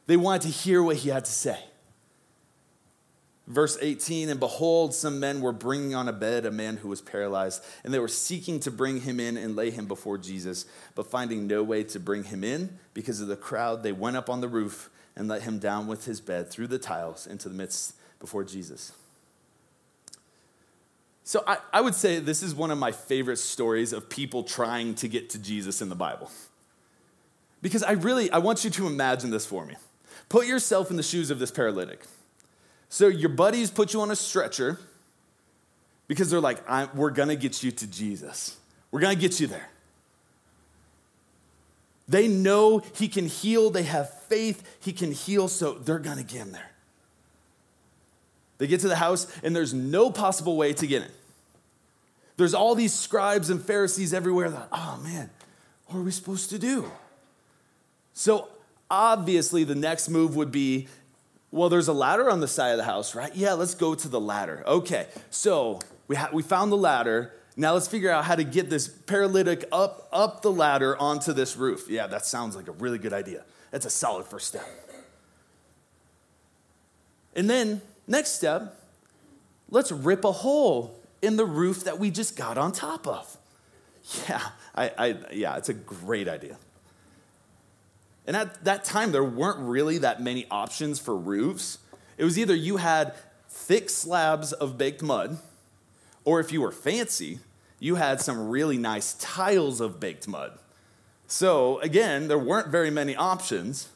They 0.05 0.17
wanted 0.17 0.43
to 0.43 0.49
hear 0.49 0.83
what 0.83 0.97
he 0.97 1.09
had 1.09 1.25
to 1.25 1.31
say. 1.31 1.57
Verse 3.47 3.77
18, 3.81 4.29
and 4.29 4.39
behold, 4.39 4.93
some 4.93 5.19
men 5.19 5.41
were 5.41 5.51
bringing 5.51 5.95
on 5.95 6.07
a 6.07 6.13
bed 6.13 6.45
a 6.45 6.51
man 6.51 6.77
who 6.77 6.87
was 6.87 7.01
paralyzed, 7.01 7.61
and 7.83 7.93
they 7.93 7.99
were 7.99 8.07
seeking 8.07 8.61
to 8.61 8.71
bring 8.71 9.01
him 9.01 9.19
in 9.19 9.35
and 9.35 9.57
lay 9.57 9.71
him 9.71 9.87
before 9.87 10.17
Jesus. 10.17 10.65
But 10.95 11.07
finding 11.07 11.47
no 11.47 11.61
way 11.61 11.83
to 11.85 11.99
bring 11.99 12.23
him 12.23 12.45
in 12.45 12.79
because 12.93 13.19
of 13.19 13.27
the 13.27 13.35
crowd, 13.35 13.83
they 13.83 13.91
went 13.91 14.15
up 14.15 14.29
on 14.29 14.39
the 14.39 14.47
roof 14.47 14.89
and 15.17 15.27
let 15.27 15.41
him 15.41 15.59
down 15.59 15.87
with 15.87 16.05
his 16.05 16.21
bed 16.21 16.49
through 16.49 16.67
the 16.67 16.79
tiles 16.79 17.27
into 17.27 17.49
the 17.49 17.55
midst 17.55 17.95
before 18.21 18.45
Jesus. 18.45 18.93
So 21.23 21.43
I, 21.45 21.57
I 21.73 21.81
would 21.81 21.95
say 21.95 22.19
this 22.19 22.41
is 22.41 22.55
one 22.55 22.71
of 22.71 22.77
my 22.77 22.91
favorite 22.91 23.37
stories 23.37 23.93
of 23.93 24.09
people 24.09 24.43
trying 24.43 24.95
to 24.95 25.07
get 25.07 25.29
to 25.31 25.39
Jesus 25.39 25.81
in 25.81 25.89
the 25.89 25.95
Bible. 25.95 26.31
Because 27.61 27.83
I 27.83 27.91
really, 27.91 28.31
I 28.31 28.39
want 28.39 28.63
you 28.63 28.69
to 28.71 28.87
imagine 28.87 29.29
this 29.29 29.45
for 29.45 29.65
me. 29.65 29.75
Put 30.29 30.47
yourself 30.47 30.89
in 30.89 30.97
the 30.97 31.03
shoes 31.03 31.29
of 31.29 31.39
this 31.39 31.51
paralytic. 31.51 32.03
So 32.89 33.07
your 33.07 33.29
buddies 33.29 33.71
put 33.71 33.93
you 33.93 34.01
on 34.01 34.11
a 34.11 34.15
stretcher 34.15 34.79
because 36.07 36.29
they're 36.29 36.41
like, 36.41 36.59
we're 36.95 37.11
gonna 37.11 37.35
get 37.35 37.63
you 37.63 37.71
to 37.71 37.87
Jesus. 37.87 38.57
We're 38.91 38.99
gonna 38.99 39.15
get 39.15 39.39
you 39.39 39.47
there. 39.47 39.69
They 42.09 42.27
know 42.27 42.79
he 42.95 43.07
can 43.07 43.27
heal, 43.27 43.69
they 43.69 43.83
have 43.83 44.13
faith, 44.23 44.77
he 44.81 44.91
can 44.91 45.13
heal, 45.13 45.47
so 45.47 45.75
they're 45.75 45.99
gonna 45.99 46.23
get 46.23 46.39
him 46.39 46.51
there. 46.51 46.70
They 48.61 48.67
get 48.67 48.81
to 48.81 48.87
the 48.87 48.95
house, 48.95 49.25
and 49.41 49.55
there's 49.55 49.73
no 49.73 50.11
possible 50.11 50.55
way 50.55 50.71
to 50.73 50.85
get 50.85 51.01
in. 51.01 51.09
There's 52.37 52.53
all 52.53 52.75
these 52.75 52.93
scribes 52.93 53.49
and 53.49 53.59
Pharisees 53.59 54.13
everywhere 54.13 54.51
that, 54.51 54.67
oh 54.71 55.01
man, 55.03 55.31
what 55.87 55.97
are 55.97 56.03
we 56.03 56.11
supposed 56.11 56.51
to 56.51 56.59
do? 56.59 56.91
So 58.13 58.49
obviously, 58.87 59.63
the 59.63 59.73
next 59.73 60.09
move 60.09 60.35
would 60.35 60.51
be 60.51 60.87
well, 61.49 61.69
there's 61.69 61.87
a 61.87 61.93
ladder 61.93 62.29
on 62.29 62.39
the 62.39 62.47
side 62.47 62.69
of 62.69 62.77
the 62.77 62.83
house, 62.83 63.15
right? 63.15 63.35
Yeah, 63.35 63.53
let's 63.53 63.73
go 63.73 63.95
to 63.95 64.07
the 64.07 64.21
ladder. 64.21 64.63
Okay, 64.67 65.07
so 65.31 65.79
we, 66.07 66.15
ha- 66.15 66.29
we 66.31 66.43
found 66.43 66.71
the 66.71 66.77
ladder. 66.77 67.33
Now 67.57 67.73
let's 67.73 67.87
figure 67.87 68.11
out 68.11 68.25
how 68.25 68.35
to 68.35 68.43
get 68.43 68.69
this 68.69 68.87
paralytic 68.87 69.65
up, 69.71 70.07
up 70.13 70.43
the 70.43 70.51
ladder 70.51 70.95
onto 70.97 71.33
this 71.33 71.57
roof. 71.57 71.87
Yeah, 71.89 72.05
that 72.05 72.27
sounds 72.27 72.55
like 72.55 72.67
a 72.67 72.73
really 72.73 72.99
good 72.99 73.11
idea. 73.11 73.43
That's 73.71 73.87
a 73.87 73.89
solid 73.89 74.27
first 74.27 74.49
step. 74.49 74.67
And 77.35 77.49
then 77.49 77.81
Next 78.11 78.31
step, 78.31 78.77
let's 79.69 79.89
rip 79.89 80.25
a 80.25 80.33
hole 80.33 80.99
in 81.21 81.37
the 81.37 81.45
roof 81.45 81.85
that 81.85 81.97
we 81.97 82.11
just 82.11 82.35
got 82.35 82.57
on 82.57 82.73
top 82.73 83.07
of. 83.07 83.37
Yeah, 84.27 84.41
I, 84.75 84.91
I, 84.97 85.15
yeah, 85.31 85.55
it's 85.55 85.69
a 85.69 85.73
great 85.73 86.27
idea. 86.27 86.57
And 88.27 88.35
at 88.35 88.65
that 88.65 88.83
time, 88.83 89.13
there 89.13 89.23
weren't 89.23 89.59
really 89.59 89.97
that 89.99 90.21
many 90.21 90.45
options 90.51 90.99
for 90.99 91.15
roofs. 91.15 91.77
It 92.17 92.25
was 92.25 92.37
either 92.37 92.53
you 92.53 92.77
had 92.77 93.13
thick 93.47 93.89
slabs 93.89 94.51
of 94.51 94.77
baked 94.77 95.01
mud, 95.01 95.37
or 96.25 96.41
if 96.41 96.51
you 96.51 96.59
were 96.59 96.73
fancy, 96.73 97.39
you 97.79 97.95
had 97.95 98.19
some 98.19 98.49
really 98.49 98.77
nice 98.77 99.13
tiles 99.13 99.79
of 99.79 100.01
baked 100.01 100.27
mud. 100.27 100.59
So, 101.27 101.79
again, 101.79 102.27
there 102.27 102.37
weren't 102.37 102.67
very 102.67 102.91
many 102.91 103.15
options. 103.15 103.87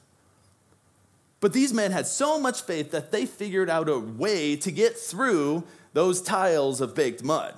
But 1.46 1.54
these 1.54 1.76
men 1.76 1.92
had 1.92 2.08
so 2.08 2.40
much 2.40 2.64
faith 2.64 2.90
that 2.90 3.12
they 3.12 3.28
figured 3.28 3.70
out 3.70 3.88
a 3.88 4.00
way 4.00 4.56
to 4.56 4.72
get 4.72 4.98
through 4.98 5.64
those 5.94 6.20
tiles 6.20 6.82
of 6.82 6.96
baked 6.96 7.24
mud. 7.24 7.54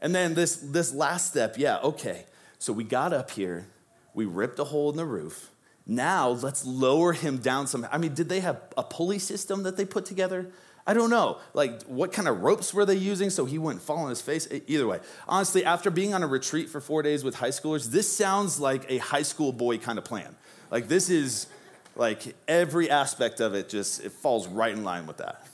And 0.00 0.14
then 0.14 0.34
this, 0.34 0.54
this 0.54 0.94
last 0.94 1.26
step, 1.26 1.56
yeah, 1.58 1.78
okay. 1.78 2.26
So 2.60 2.72
we 2.72 2.84
got 2.84 3.12
up 3.12 3.32
here, 3.32 3.66
we 4.14 4.24
ripped 4.24 4.60
a 4.60 4.64
hole 4.64 4.88
in 4.88 4.96
the 4.96 5.04
roof. 5.04 5.50
Now 5.84 6.28
let's 6.28 6.64
lower 6.64 7.12
him 7.12 7.38
down 7.38 7.66
some. 7.66 7.88
I 7.90 7.98
mean, 7.98 8.14
did 8.14 8.28
they 8.28 8.38
have 8.38 8.60
a 8.76 8.84
pulley 8.84 9.18
system 9.18 9.64
that 9.64 9.76
they 9.76 9.84
put 9.84 10.04
together? 10.04 10.52
I 10.86 10.94
don't 10.94 11.10
know. 11.10 11.38
Like, 11.54 11.82
what 11.86 12.12
kind 12.12 12.28
of 12.28 12.42
ropes 12.42 12.72
were 12.72 12.84
they 12.84 12.94
using 12.94 13.30
so 13.30 13.46
he 13.46 13.58
wouldn't 13.58 13.82
fall 13.82 13.98
on 13.98 14.10
his 14.10 14.22
face? 14.22 14.46
Either 14.68 14.86
way, 14.86 15.00
honestly, 15.26 15.64
after 15.64 15.90
being 15.90 16.14
on 16.14 16.22
a 16.22 16.28
retreat 16.28 16.70
for 16.70 16.80
four 16.80 17.02
days 17.02 17.24
with 17.24 17.34
high 17.34 17.48
schoolers, 17.48 17.90
this 17.90 18.16
sounds 18.16 18.60
like 18.60 18.88
a 18.88 18.98
high 18.98 19.22
school 19.22 19.50
boy 19.52 19.76
kind 19.78 19.98
of 19.98 20.04
plan. 20.04 20.36
Like, 20.70 20.86
this 20.86 21.10
is 21.10 21.48
like 21.96 22.34
every 22.48 22.90
aspect 22.90 23.40
of 23.40 23.54
it 23.54 23.68
just 23.68 24.04
it 24.04 24.12
falls 24.12 24.46
right 24.48 24.72
in 24.72 24.84
line 24.84 25.06
with 25.06 25.18
that. 25.18 25.46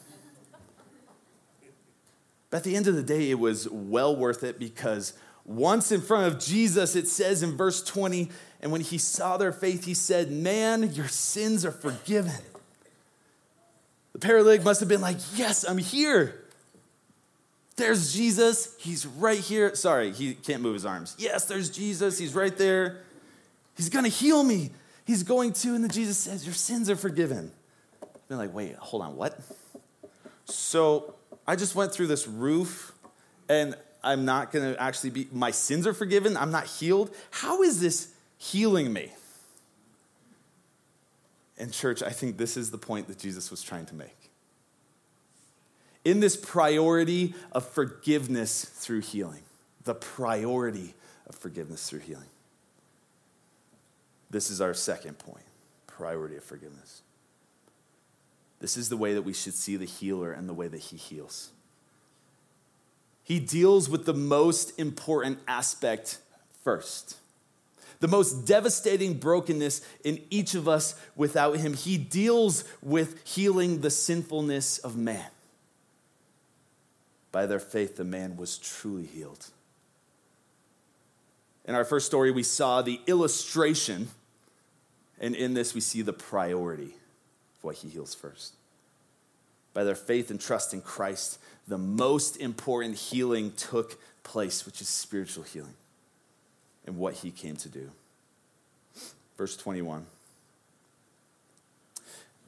But 2.51 2.59
at 2.59 2.65
the 2.65 2.75
end 2.75 2.89
of 2.89 2.97
the 2.97 3.03
day, 3.03 3.31
it 3.31 3.39
was 3.39 3.69
well 3.69 4.15
worth 4.17 4.43
it 4.43 4.59
because 4.59 5.13
once 5.45 5.93
in 5.93 6.01
front 6.01 6.33
of 6.33 6.41
Jesus, 6.41 6.97
it 6.97 7.07
says 7.07 7.43
in 7.43 7.57
verse 7.57 7.83
20, 7.83 8.29
and 8.61 8.73
when 8.73 8.81
he 8.81 8.99
saw 8.99 9.37
their 9.37 9.53
faith, 9.53 9.85
he 9.85 9.95
said, 9.95 10.31
Man, 10.31 10.93
your 10.93 11.09
sins 11.09 11.65
are 11.65 11.73
forgiven. 11.73 12.33
The 14.13 14.19
paralytic 14.19 14.65
must 14.65 14.81
have 14.81 14.89
been 14.89 15.01
like, 15.01 15.17
Yes, 15.35 15.65
I'm 15.65 15.79
here. 15.79 16.45
There's 17.77 18.13
Jesus. 18.13 18.77
He's 18.79 19.07
right 19.07 19.39
here. 19.39 19.75
Sorry, 19.75 20.13
he 20.13 20.35
can't 20.35 20.61
move 20.61 20.75
his 20.75 20.85
arms. 20.85 21.17
Yes, 21.19 21.47
there's 21.47 21.71
Jesus. 21.71 22.19
He's 22.19 22.35
right 22.35 22.55
there. 22.57 22.99
He's 23.75 23.89
going 23.89 24.05
to 24.05 24.11
heal 24.11 24.43
me. 24.43 24.71
He's 25.11 25.25
going 25.25 25.55
to, 25.55 25.75
and 25.75 25.83
then 25.83 25.91
Jesus 25.91 26.19
says, 26.19 26.47
Your 26.47 26.55
sins 26.55 26.89
are 26.89 26.95
forgiven. 26.95 27.51
They're 28.29 28.39
like, 28.39 28.55
Wait, 28.55 28.77
hold 28.77 29.03
on, 29.03 29.17
what? 29.17 29.37
So 30.45 31.17
I 31.49 31.57
just 31.57 31.75
went 31.75 31.93
through 31.93 32.07
this 32.07 32.29
roof, 32.29 32.93
and 33.49 33.75
I'm 34.05 34.25
not 34.25 34.53
going 34.53 34.73
to 34.73 34.81
actually 34.81 35.11
be, 35.11 35.27
my 35.33 35.51
sins 35.51 35.85
are 35.89 35.93
forgiven. 35.93 36.37
I'm 36.37 36.53
not 36.53 36.67
healed. 36.67 37.13
How 37.33 37.63
is 37.63 37.81
this 37.81 38.13
healing 38.39 38.93
me? 38.93 39.11
And, 41.59 41.73
church, 41.73 42.05
I 42.05 42.11
think 42.11 42.37
this 42.37 42.57
is 42.57 42.71
the 42.71 42.79
point 42.79 43.09
that 43.09 43.19
Jesus 43.19 43.51
was 43.51 43.65
trying 43.65 43.87
to 43.87 43.97
make. 43.97 44.31
In 46.05 46.21
this 46.21 46.37
priority 46.37 47.35
of 47.51 47.69
forgiveness 47.69 48.65
through 48.65 49.01
healing, 49.01 49.43
the 49.83 49.97
priority 49.97 50.95
of 51.27 51.35
forgiveness 51.35 51.91
through 51.91 51.99
healing. 51.99 52.29
This 54.31 54.51
is 54.51 54.61
our 54.61 54.75
second 54.75 55.19
point 55.19 55.45
priority 55.87 56.37
of 56.37 56.45
forgiveness. 56.45 57.03
This 58.61 58.77
is 58.77 58.89
the 58.89 58.97
way 58.97 59.13
that 59.15 59.23
we 59.23 59.35
should 59.35 59.55
see 59.55 59.77
the 59.77 59.85
healer 59.85 60.33
and 60.33 60.49
the 60.49 60.55
way 60.55 60.69
that 60.69 60.79
he 60.79 60.97
heals. 60.97 61.51
He 63.23 63.39
deals 63.39 63.89
with 63.89 64.07
the 64.07 64.15
most 64.15 64.79
important 64.79 65.41
aspect 65.47 66.19
first. 66.63 67.17
The 68.01 68.09
most 68.09 68.47
devastating 68.47 69.19
brokenness 69.19 69.83
in 70.05 70.23
each 70.31 70.55
of 70.55 70.67
us 70.67 70.95
without 71.17 71.59
him. 71.59 71.75
He 71.75 71.99
deals 71.99 72.65
with 72.83 73.27
healing 73.27 73.83
the 73.83 73.91
sinfulness 73.91 74.79
of 74.79 74.97
man. 74.97 75.27
By 77.31 77.47
their 77.47 77.61
faith, 77.61 77.97
the 77.97 78.05
man 78.05 78.37
was 78.37 78.59
truly 78.59 79.05
healed. 79.05 79.49
In 81.67 81.75
our 81.75 81.85
first 81.85 82.07
story, 82.07 82.31
we 82.31 82.43
saw 82.43 82.83
the 82.83 83.01
illustration 83.07 84.09
and 85.21 85.35
in 85.35 85.55
this, 85.55 85.75
we 85.75 85.81
see 85.81 86.03
the 86.03 86.13
priority 86.13 86.95
of 87.59 87.63
what 87.63 87.77
he 87.77 87.89
heals 87.89 88.15
first. 88.15 88.55
By 89.75 89.85
their 89.85 89.95
faith 89.95 90.31
and 90.31 90.41
trust 90.41 90.75
in 90.75 90.81
Christ, 90.81 91.39
the 91.69 91.79
most 91.79 92.39
important 92.39 92.97
healing 92.97 93.53
took 93.53 94.01
place, 94.25 94.67
which 94.67 94.81
is 94.81 94.89
spiritual 94.89 95.45
healing 95.45 95.75
and 96.87 96.97
what 96.97 97.15
he 97.15 97.31
came 97.31 97.57
to 97.57 97.69
do. 97.69 97.91
Verse 99.37 99.57
21. 99.57 100.07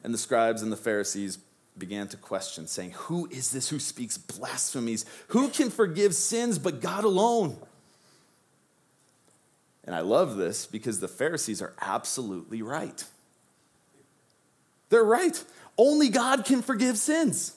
And 0.02 0.12
the 0.12 0.18
scribes 0.18 0.62
and 0.62 0.72
the 0.72 0.76
Pharisees 0.76 1.38
began 1.78 2.08
to 2.08 2.16
question, 2.16 2.66
saying, 2.66 2.92
Who 2.92 3.28
is 3.30 3.50
this 3.50 3.68
who 3.68 3.78
speaks 3.78 4.18
blasphemies? 4.18 5.04
Who 5.28 5.48
can 5.48 5.70
forgive 5.70 6.14
sins 6.14 6.58
but 6.58 6.80
God 6.80 7.04
alone? 7.04 7.56
And 9.84 9.94
I 9.94 10.00
love 10.00 10.36
this 10.36 10.66
because 10.66 11.00
the 11.00 11.08
Pharisees 11.08 11.60
are 11.60 11.74
absolutely 11.80 12.62
right. 12.62 13.04
They're 14.90 15.02
right. 15.02 15.42
Only 15.76 16.08
God 16.08 16.44
can 16.44 16.62
forgive 16.62 16.98
sins. 16.98 17.56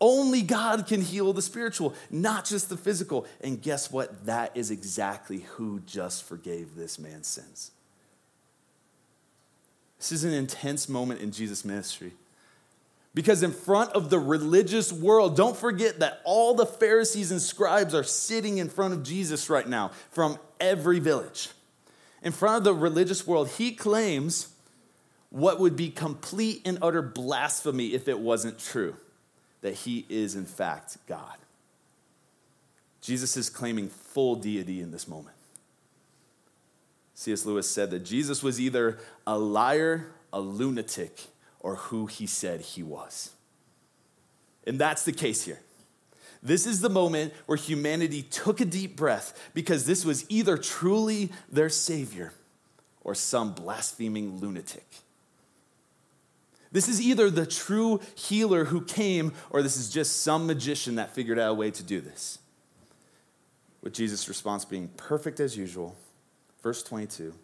Only 0.00 0.42
God 0.42 0.86
can 0.86 1.00
heal 1.00 1.32
the 1.32 1.42
spiritual, 1.42 1.94
not 2.10 2.44
just 2.44 2.68
the 2.68 2.76
physical. 2.76 3.26
And 3.42 3.60
guess 3.60 3.90
what? 3.90 4.26
That 4.26 4.56
is 4.56 4.70
exactly 4.70 5.38
who 5.38 5.80
just 5.80 6.24
forgave 6.24 6.76
this 6.76 6.98
man's 6.98 7.26
sins. 7.26 7.70
This 9.98 10.12
is 10.12 10.24
an 10.24 10.32
intense 10.32 10.88
moment 10.88 11.20
in 11.20 11.32
Jesus' 11.32 11.64
ministry. 11.64 12.12
Because 13.16 13.42
in 13.42 13.52
front 13.52 13.92
of 13.92 14.10
the 14.10 14.18
religious 14.18 14.92
world, 14.92 15.38
don't 15.38 15.56
forget 15.56 16.00
that 16.00 16.20
all 16.22 16.52
the 16.52 16.66
Pharisees 16.66 17.30
and 17.30 17.40
scribes 17.40 17.94
are 17.94 18.04
sitting 18.04 18.58
in 18.58 18.68
front 18.68 18.92
of 18.92 19.02
Jesus 19.02 19.48
right 19.48 19.66
now 19.66 19.92
from 20.10 20.38
every 20.60 20.98
village. 20.98 21.48
In 22.22 22.30
front 22.30 22.58
of 22.58 22.64
the 22.64 22.74
religious 22.74 23.26
world, 23.26 23.48
he 23.48 23.72
claims 23.72 24.52
what 25.30 25.58
would 25.58 25.76
be 25.76 25.88
complete 25.88 26.60
and 26.66 26.76
utter 26.82 27.00
blasphemy 27.00 27.94
if 27.94 28.06
it 28.06 28.18
wasn't 28.18 28.58
true 28.58 28.94
that 29.62 29.72
he 29.72 30.04
is, 30.10 30.34
in 30.34 30.44
fact, 30.44 30.98
God. 31.06 31.38
Jesus 33.00 33.34
is 33.38 33.48
claiming 33.48 33.88
full 33.88 34.34
deity 34.34 34.82
in 34.82 34.90
this 34.90 35.08
moment. 35.08 35.36
C.S. 37.14 37.46
Lewis 37.46 37.66
said 37.66 37.90
that 37.92 38.00
Jesus 38.00 38.42
was 38.42 38.60
either 38.60 38.98
a 39.26 39.38
liar, 39.38 40.08
a 40.34 40.40
lunatic, 40.40 41.28
or 41.66 41.74
who 41.74 42.06
he 42.06 42.28
said 42.28 42.60
he 42.60 42.80
was. 42.80 43.32
And 44.68 44.78
that's 44.78 45.02
the 45.02 45.10
case 45.10 45.42
here. 45.42 45.58
This 46.40 46.64
is 46.64 46.80
the 46.80 46.88
moment 46.88 47.34
where 47.46 47.58
humanity 47.58 48.22
took 48.22 48.60
a 48.60 48.64
deep 48.64 48.94
breath 48.94 49.50
because 49.52 49.84
this 49.84 50.04
was 50.04 50.24
either 50.28 50.56
truly 50.56 51.32
their 51.50 51.68
Savior 51.68 52.32
or 53.02 53.16
some 53.16 53.52
blaspheming 53.52 54.38
lunatic. 54.38 54.86
This 56.70 56.86
is 56.88 57.00
either 57.00 57.30
the 57.30 57.46
true 57.46 57.98
healer 58.14 58.66
who 58.66 58.80
came, 58.80 59.32
or 59.50 59.60
this 59.60 59.76
is 59.76 59.90
just 59.90 60.22
some 60.22 60.46
magician 60.46 60.94
that 60.94 61.16
figured 61.16 61.40
out 61.40 61.50
a 61.50 61.54
way 61.54 61.72
to 61.72 61.82
do 61.82 62.00
this. 62.00 62.38
With 63.82 63.92
Jesus' 63.92 64.28
response 64.28 64.64
being 64.64 64.86
perfect 64.96 65.40
as 65.40 65.56
usual. 65.56 65.96
Verse 66.62 66.84
22. 66.84 67.34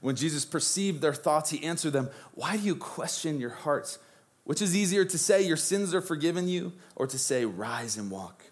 When 0.00 0.16
Jesus 0.16 0.44
perceived 0.44 1.00
their 1.00 1.14
thoughts, 1.14 1.50
he 1.50 1.64
answered 1.64 1.92
them, 1.92 2.10
Why 2.34 2.56
do 2.56 2.62
you 2.62 2.76
question 2.76 3.40
your 3.40 3.50
hearts? 3.50 3.98
Which 4.44 4.62
is 4.62 4.76
easier 4.76 5.04
to 5.04 5.18
say, 5.18 5.42
Your 5.42 5.56
sins 5.56 5.94
are 5.94 6.00
forgiven 6.00 6.48
you, 6.48 6.72
or 6.94 7.06
to 7.06 7.18
say, 7.18 7.44
Rise 7.44 7.96
and 7.96 8.10
walk? 8.10 8.44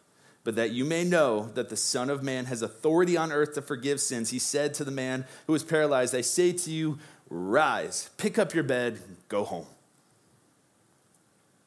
But 0.44 0.56
that 0.56 0.72
you 0.72 0.85
may 0.85 1.04
know 1.04 1.50
that 1.54 1.68
the 1.68 1.76
Son 1.76 2.11
of 2.11 2.22
Man 2.22 2.46
has 2.46 2.62
authority 2.62 3.16
on 3.16 3.32
earth 3.32 3.54
to 3.54 3.62
forgive 3.62 4.00
sins, 4.00 4.30
he 4.30 4.38
said 4.38 4.74
to 4.74 4.85
the 4.85 4.90
man 4.90 5.24
who 5.46 5.52
was 5.52 5.64
paralyzed, 5.64 6.14
I 6.14 6.20
say 6.20 6.52
to 6.52 6.70
you, 6.70 6.98
Rise, 7.28 8.11
pick 8.16 8.38
up 8.38 8.54
your 8.54 8.64
bed, 8.64 9.00
go 9.28 9.44
home. 9.44 9.66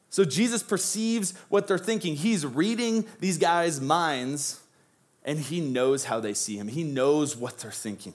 So 0.08 0.24
Jesus 0.24 0.62
perceives 0.62 1.34
what 1.48 1.68
they're 1.68 1.78
thinking. 1.78 2.16
He's 2.16 2.44
reading 2.44 3.06
these 3.20 3.38
guys' 3.38 3.80
minds, 3.80 4.60
and 5.24 5.38
he 5.38 5.60
knows 5.60 6.06
how 6.06 6.18
they 6.20 6.34
see 6.34 6.56
him, 6.56 6.68
he 6.68 6.82
knows 6.82 7.36
what 7.36 7.58
they're 7.58 7.70
thinking 7.70 8.14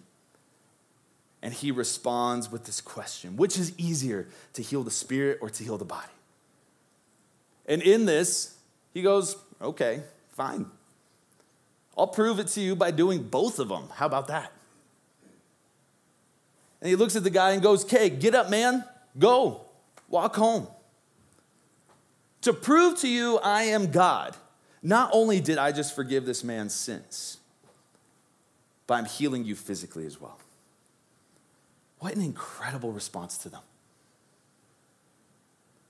and 1.45 1.53
he 1.53 1.69
responds 1.69 2.51
with 2.51 2.65
this 2.65 2.81
question 2.81 3.37
Which 3.37 3.59
is 3.59 3.71
easier, 3.77 4.27
to 4.53 4.63
heal 4.63 4.81
the 4.81 4.89
spirit 4.89 5.37
or 5.41 5.49
to 5.51 5.63
heal 5.63 5.77
the 5.77 5.85
body? 5.85 6.11
And 7.67 7.83
in 7.83 8.05
this, 8.05 8.57
he 8.95 9.03
goes, 9.03 9.37
Okay, 9.61 10.01
fine. 10.31 10.65
I'll 11.95 12.07
prove 12.07 12.39
it 12.39 12.47
to 12.47 12.61
you 12.61 12.75
by 12.75 12.89
doing 12.89 13.21
both 13.21 13.59
of 13.59 13.69
them. 13.69 13.89
How 13.93 14.07
about 14.07 14.27
that? 14.27 14.51
And 16.81 16.89
he 16.89 16.95
looks 16.95 17.15
at 17.15 17.23
the 17.23 17.29
guy 17.29 17.51
and 17.51 17.61
goes, 17.61 17.85
Okay, 17.85 18.09
get 18.09 18.33
up, 18.33 18.49
man. 18.49 18.83
Go. 19.17 19.61
Walk 20.09 20.35
home. 20.35 20.67
To 22.41 22.53
prove 22.53 22.99
to 23.01 23.07
you 23.07 23.37
I 23.43 23.63
am 23.65 23.91
God, 23.91 24.35
not 24.81 25.11
only 25.13 25.41
did 25.41 25.59
I 25.59 25.71
just 25.71 25.95
forgive 25.95 26.25
this 26.25 26.43
man's 26.43 26.73
sins, 26.73 27.37
but 28.87 28.95
I'm 28.95 29.05
healing 29.05 29.45
you 29.45 29.55
physically 29.55 30.07
as 30.07 30.19
well. 30.19 30.39
What 32.05 32.15
an 32.15 32.21
incredible 32.21 32.91
response 32.91 33.35
to 33.39 33.49
them. 33.49 33.63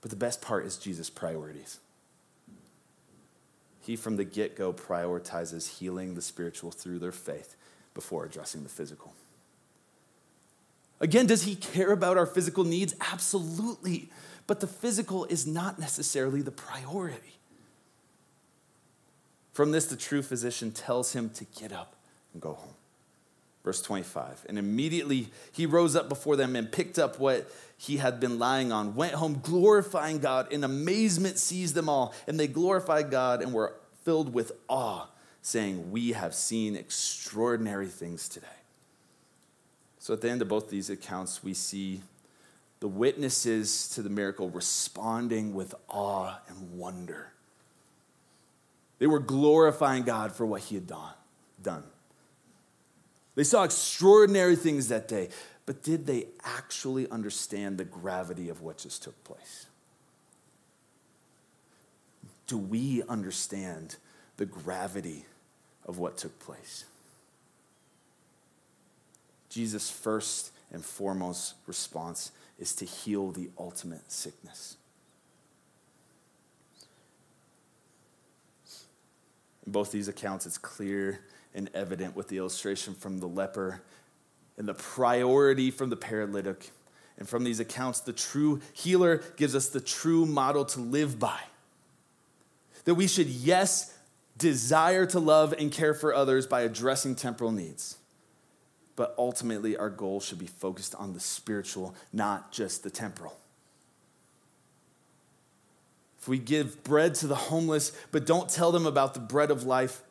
But 0.00 0.08
the 0.08 0.16
best 0.16 0.40
part 0.40 0.64
is 0.64 0.78
Jesus' 0.78 1.10
priorities. 1.10 1.78
He, 3.82 3.96
from 3.96 4.16
the 4.16 4.24
get 4.24 4.56
go, 4.56 4.72
prioritizes 4.72 5.76
healing 5.76 6.14
the 6.14 6.22
spiritual 6.22 6.70
through 6.70 7.00
their 7.00 7.12
faith 7.12 7.54
before 7.92 8.24
addressing 8.24 8.62
the 8.62 8.70
physical. 8.70 9.12
Again, 11.00 11.26
does 11.26 11.42
he 11.42 11.54
care 11.54 11.92
about 11.92 12.16
our 12.16 12.24
physical 12.24 12.64
needs? 12.64 12.94
Absolutely. 13.12 14.08
But 14.46 14.60
the 14.60 14.66
physical 14.66 15.26
is 15.26 15.46
not 15.46 15.78
necessarily 15.78 16.40
the 16.40 16.50
priority. 16.50 17.36
From 19.52 19.70
this, 19.70 19.84
the 19.84 19.96
true 19.96 20.22
physician 20.22 20.72
tells 20.72 21.12
him 21.12 21.28
to 21.34 21.44
get 21.44 21.72
up 21.72 21.94
and 22.32 22.40
go 22.40 22.54
home. 22.54 22.75
Verse 23.66 23.82
25. 23.82 24.46
And 24.48 24.60
immediately 24.60 25.30
he 25.50 25.66
rose 25.66 25.96
up 25.96 26.08
before 26.08 26.36
them 26.36 26.54
and 26.54 26.70
picked 26.70 27.00
up 27.00 27.18
what 27.18 27.50
he 27.76 27.96
had 27.96 28.20
been 28.20 28.38
lying 28.38 28.70
on, 28.70 28.94
went 28.94 29.14
home 29.14 29.40
glorifying 29.42 30.20
God. 30.20 30.52
In 30.52 30.62
amazement 30.62 31.36
seized 31.36 31.74
them 31.74 31.88
all, 31.88 32.14
and 32.28 32.38
they 32.38 32.46
glorified 32.46 33.10
God 33.10 33.42
and 33.42 33.52
were 33.52 33.74
filled 34.04 34.32
with 34.32 34.52
awe, 34.68 35.08
saying, 35.42 35.90
We 35.90 36.12
have 36.12 36.32
seen 36.32 36.76
extraordinary 36.76 37.88
things 37.88 38.28
today. 38.28 38.46
So 39.98 40.14
at 40.14 40.20
the 40.20 40.30
end 40.30 40.42
of 40.42 40.48
both 40.48 40.70
these 40.70 40.88
accounts, 40.88 41.42
we 41.42 41.52
see 41.52 42.02
the 42.78 42.86
witnesses 42.86 43.88
to 43.96 44.02
the 44.02 44.08
miracle 44.08 44.48
responding 44.48 45.54
with 45.54 45.74
awe 45.88 46.38
and 46.46 46.78
wonder. 46.78 47.32
They 49.00 49.08
were 49.08 49.18
glorifying 49.18 50.04
God 50.04 50.30
for 50.30 50.46
what 50.46 50.60
he 50.60 50.76
had 50.76 50.86
done. 51.60 51.82
They 53.36 53.44
saw 53.44 53.62
extraordinary 53.62 54.56
things 54.56 54.88
that 54.88 55.06
day, 55.06 55.28
but 55.66 55.82
did 55.82 56.06
they 56.06 56.26
actually 56.42 57.08
understand 57.10 57.78
the 57.78 57.84
gravity 57.84 58.48
of 58.48 58.62
what 58.62 58.78
just 58.78 59.02
took 59.02 59.22
place? 59.24 59.66
Do 62.46 62.56
we 62.56 63.02
understand 63.08 63.96
the 64.38 64.46
gravity 64.46 65.26
of 65.84 65.98
what 65.98 66.16
took 66.16 66.38
place? 66.40 66.84
Jesus' 69.50 69.90
first 69.90 70.50
and 70.72 70.84
foremost 70.84 71.54
response 71.66 72.32
is 72.58 72.74
to 72.76 72.84
heal 72.84 73.32
the 73.32 73.50
ultimate 73.58 74.10
sickness. 74.10 74.76
In 79.66 79.72
both 79.72 79.92
these 79.92 80.08
accounts, 80.08 80.46
it's 80.46 80.58
clear 80.58 81.20
and 81.56 81.70
evident 81.74 82.14
with 82.14 82.28
the 82.28 82.36
illustration 82.36 82.94
from 82.94 83.18
the 83.18 83.26
leper 83.26 83.80
and 84.58 84.68
the 84.68 84.74
priority 84.74 85.70
from 85.70 85.90
the 85.90 85.96
paralytic. 85.96 86.70
And 87.18 87.26
from 87.26 87.44
these 87.44 87.60
accounts, 87.60 88.00
the 88.00 88.12
true 88.12 88.60
healer 88.74 89.22
gives 89.36 89.56
us 89.56 89.70
the 89.70 89.80
true 89.80 90.26
model 90.26 90.66
to 90.66 90.80
live 90.80 91.18
by. 91.18 91.40
That 92.84 92.94
we 92.94 93.08
should, 93.08 93.26
yes, 93.26 93.94
desire 94.36 95.06
to 95.06 95.18
love 95.18 95.54
and 95.58 95.72
care 95.72 95.94
for 95.94 96.14
others 96.14 96.46
by 96.46 96.60
addressing 96.60 97.16
temporal 97.16 97.52
needs. 97.52 97.96
But 98.96 99.14
ultimately, 99.16 99.76
our 99.78 99.90
goal 99.90 100.20
should 100.20 100.38
be 100.38 100.46
focused 100.46 100.94
on 100.94 101.14
the 101.14 101.20
spiritual, 101.20 101.94
not 102.12 102.52
just 102.52 102.82
the 102.82 102.90
temporal. 102.90 103.38
If 106.20 106.28
we 106.28 106.38
give 106.38 106.84
bread 106.84 107.14
to 107.16 107.26
the 107.26 107.34
homeless, 107.34 107.92
but 108.10 108.26
don't 108.26 108.48
tell 108.48 108.72
them 108.72 108.86
about 108.86 109.14
the 109.14 109.20
bread 109.20 109.50
of 109.50 109.64
life, 109.64 110.02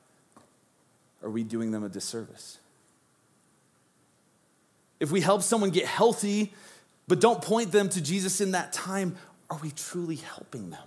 are 1.26 1.30
we 1.30 1.44
doing 1.44 1.72
them 1.72 1.84
a 1.84 1.90
disservice? 1.90 2.60
If 5.00 5.12
we 5.12 5.22
help 5.22 5.42
someone 5.42 5.72
get 5.72 5.86
healthy, 5.86 6.54
but 7.08 7.20
don't 7.20 7.42
point 7.42 7.72
them 7.72 7.90
to 7.90 8.02
Jesus 8.02 8.40
in 8.40 8.52
that 8.52 8.72
time, 8.72 9.18
are 9.50 9.58
we 9.58 9.72
truly 9.72 10.18
helping 10.18 10.70
them? 10.70 10.84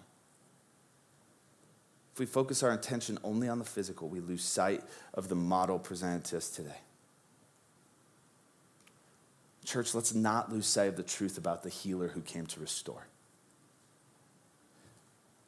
If 2.15 2.21
we 2.21 2.27
focus 2.27 2.63
our 2.63 2.73
attention 2.73 3.19
only 3.23 3.49
on 3.49 3.59
the 3.59 3.65
physical, 3.65 4.09
we 4.09 4.21
lose 4.21 4.43
sight 4.43 4.83
of 5.13 5.29
the 5.29 5.35
model 5.35 5.79
presented 5.79 6.25
to 6.27 6.39
us 6.39 6.49
today. 6.49 6.79
Church, 9.65 9.95
let's 9.95 10.15
not 10.15 10.51
lose 10.51 10.67
sight 10.67 10.89
of 10.89 10.97
the 10.97 11.03
truth 11.03 11.37
about 11.37 11.63
the 11.63 11.69
healer 11.69 12.09
who 12.09 12.21
came 12.21 12.47
to 12.47 12.61
restore. 12.61 13.07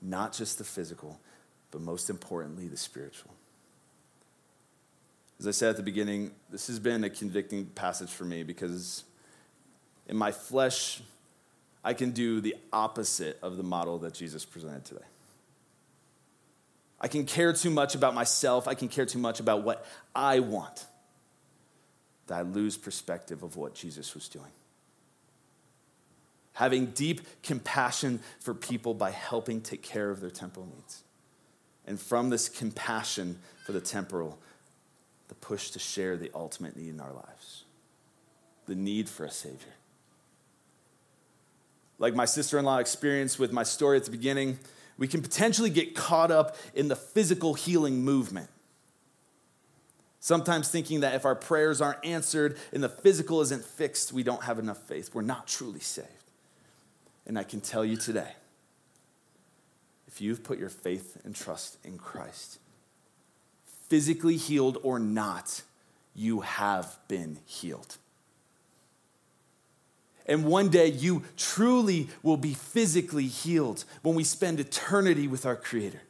Not 0.02 0.32
just 0.32 0.58
the 0.58 0.64
physical, 0.64 1.18
but 1.70 1.80
most 1.80 2.10
importantly, 2.10 2.68
the 2.68 2.76
spiritual. 2.76 3.32
As 5.40 5.46
I 5.48 5.52
said 5.52 5.70
at 5.70 5.76
the 5.78 5.82
beginning, 5.82 6.32
this 6.50 6.66
has 6.68 6.78
been 6.78 7.02
a 7.02 7.10
convicting 7.10 7.64
passage 7.64 8.10
for 8.10 8.24
me 8.24 8.42
because 8.42 9.04
in 10.06 10.16
my 10.16 10.32
flesh, 10.32 11.00
I 11.82 11.94
can 11.94 12.10
do 12.10 12.42
the 12.42 12.56
opposite 12.72 13.38
of 13.42 13.56
the 13.56 13.62
model 13.62 13.98
that 14.00 14.12
Jesus 14.12 14.44
presented 14.44 14.84
today. 14.84 15.04
I 17.00 17.08
can 17.08 17.24
care 17.24 17.54
too 17.54 17.70
much 17.70 17.94
about 17.94 18.14
myself, 18.14 18.68
I 18.68 18.74
can 18.74 18.88
care 18.88 19.06
too 19.06 19.18
much 19.18 19.40
about 19.40 19.62
what 19.62 19.86
I 20.14 20.40
want, 20.40 20.84
that 22.26 22.34
I 22.38 22.42
lose 22.42 22.76
perspective 22.76 23.42
of 23.42 23.56
what 23.56 23.74
Jesus 23.74 24.14
was 24.14 24.28
doing. 24.28 24.52
having 26.52 26.86
deep 26.86 27.22
compassion 27.42 28.20
for 28.40 28.52
people 28.52 28.92
by 28.92 29.10
helping 29.10 29.62
take 29.62 29.82
care 29.82 30.10
of 30.10 30.20
their 30.20 30.30
temporal 30.30 30.66
needs. 30.66 31.02
And 31.86 31.98
from 31.98 32.28
this 32.28 32.50
compassion 32.50 33.38
for 33.64 33.72
the 33.72 33.80
temporal, 33.80 34.38
the 35.30 35.36
push 35.36 35.70
to 35.70 35.78
share 35.78 36.16
the 36.16 36.30
ultimate 36.34 36.76
need 36.76 36.90
in 36.90 37.00
our 37.00 37.12
lives 37.12 37.64
the 38.66 38.74
need 38.76 39.08
for 39.08 39.24
a 39.24 39.30
Savior. 39.30 39.74
Like 41.98 42.14
my 42.14 42.24
sister 42.24 42.56
in 42.56 42.64
law 42.64 42.78
experienced 42.78 43.36
with 43.36 43.52
my 43.52 43.64
story 43.64 43.96
at 43.96 44.04
the 44.04 44.12
beginning, 44.12 44.60
we 44.96 45.08
can 45.08 45.22
potentially 45.22 45.70
get 45.70 45.96
caught 45.96 46.30
up 46.30 46.56
in 46.72 46.86
the 46.86 46.94
physical 46.94 47.54
healing 47.54 48.04
movement. 48.04 48.48
Sometimes 50.20 50.68
thinking 50.68 51.00
that 51.00 51.16
if 51.16 51.24
our 51.24 51.34
prayers 51.34 51.80
aren't 51.80 52.04
answered 52.04 52.58
and 52.72 52.80
the 52.80 52.88
physical 52.88 53.40
isn't 53.40 53.64
fixed, 53.64 54.12
we 54.12 54.22
don't 54.22 54.44
have 54.44 54.60
enough 54.60 54.78
faith. 54.78 55.10
We're 55.14 55.22
not 55.22 55.48
truly 55.48 55.80
saved. 55.80 56.08
And 57.26 57.36
I 57.36 57.42
can 57.42 57.60
tell 57.60 57.84
you 57.84 57.96
today 57.96 58.34
if 60.06 60.20
you've 60.20 60.44
put 60.44 60.60
your 60.60 60.68
faith 60.68 61.20
and 61.24 61.34
trust 61.34 61.76
in 61.84 61.98
Christ, 61.98 62.58
physically 63.90 64.36
healed 64.36 64.78
or 64.82 64.98
not, 64.98 65.62
you 66.14 66.40
have 66.40 66.96
been 67.08 67.38
healed. 67.44 67.98
And 70.26 70.44
one 70.44 70.68
day 70.68 70.86
you 70.86 71.24
truly 71.36 72.08
will 72.22 72.36
be 72.36 72.54
physically 72.54 73.26
healed 73.26 73.84
when 74.02 74.14
we 74.14 74.22
spend 74.22 74.60
eternity 74.60 75.26
with 75.26 75.44
our 75.44 75.56
Creator, 75.56 76.00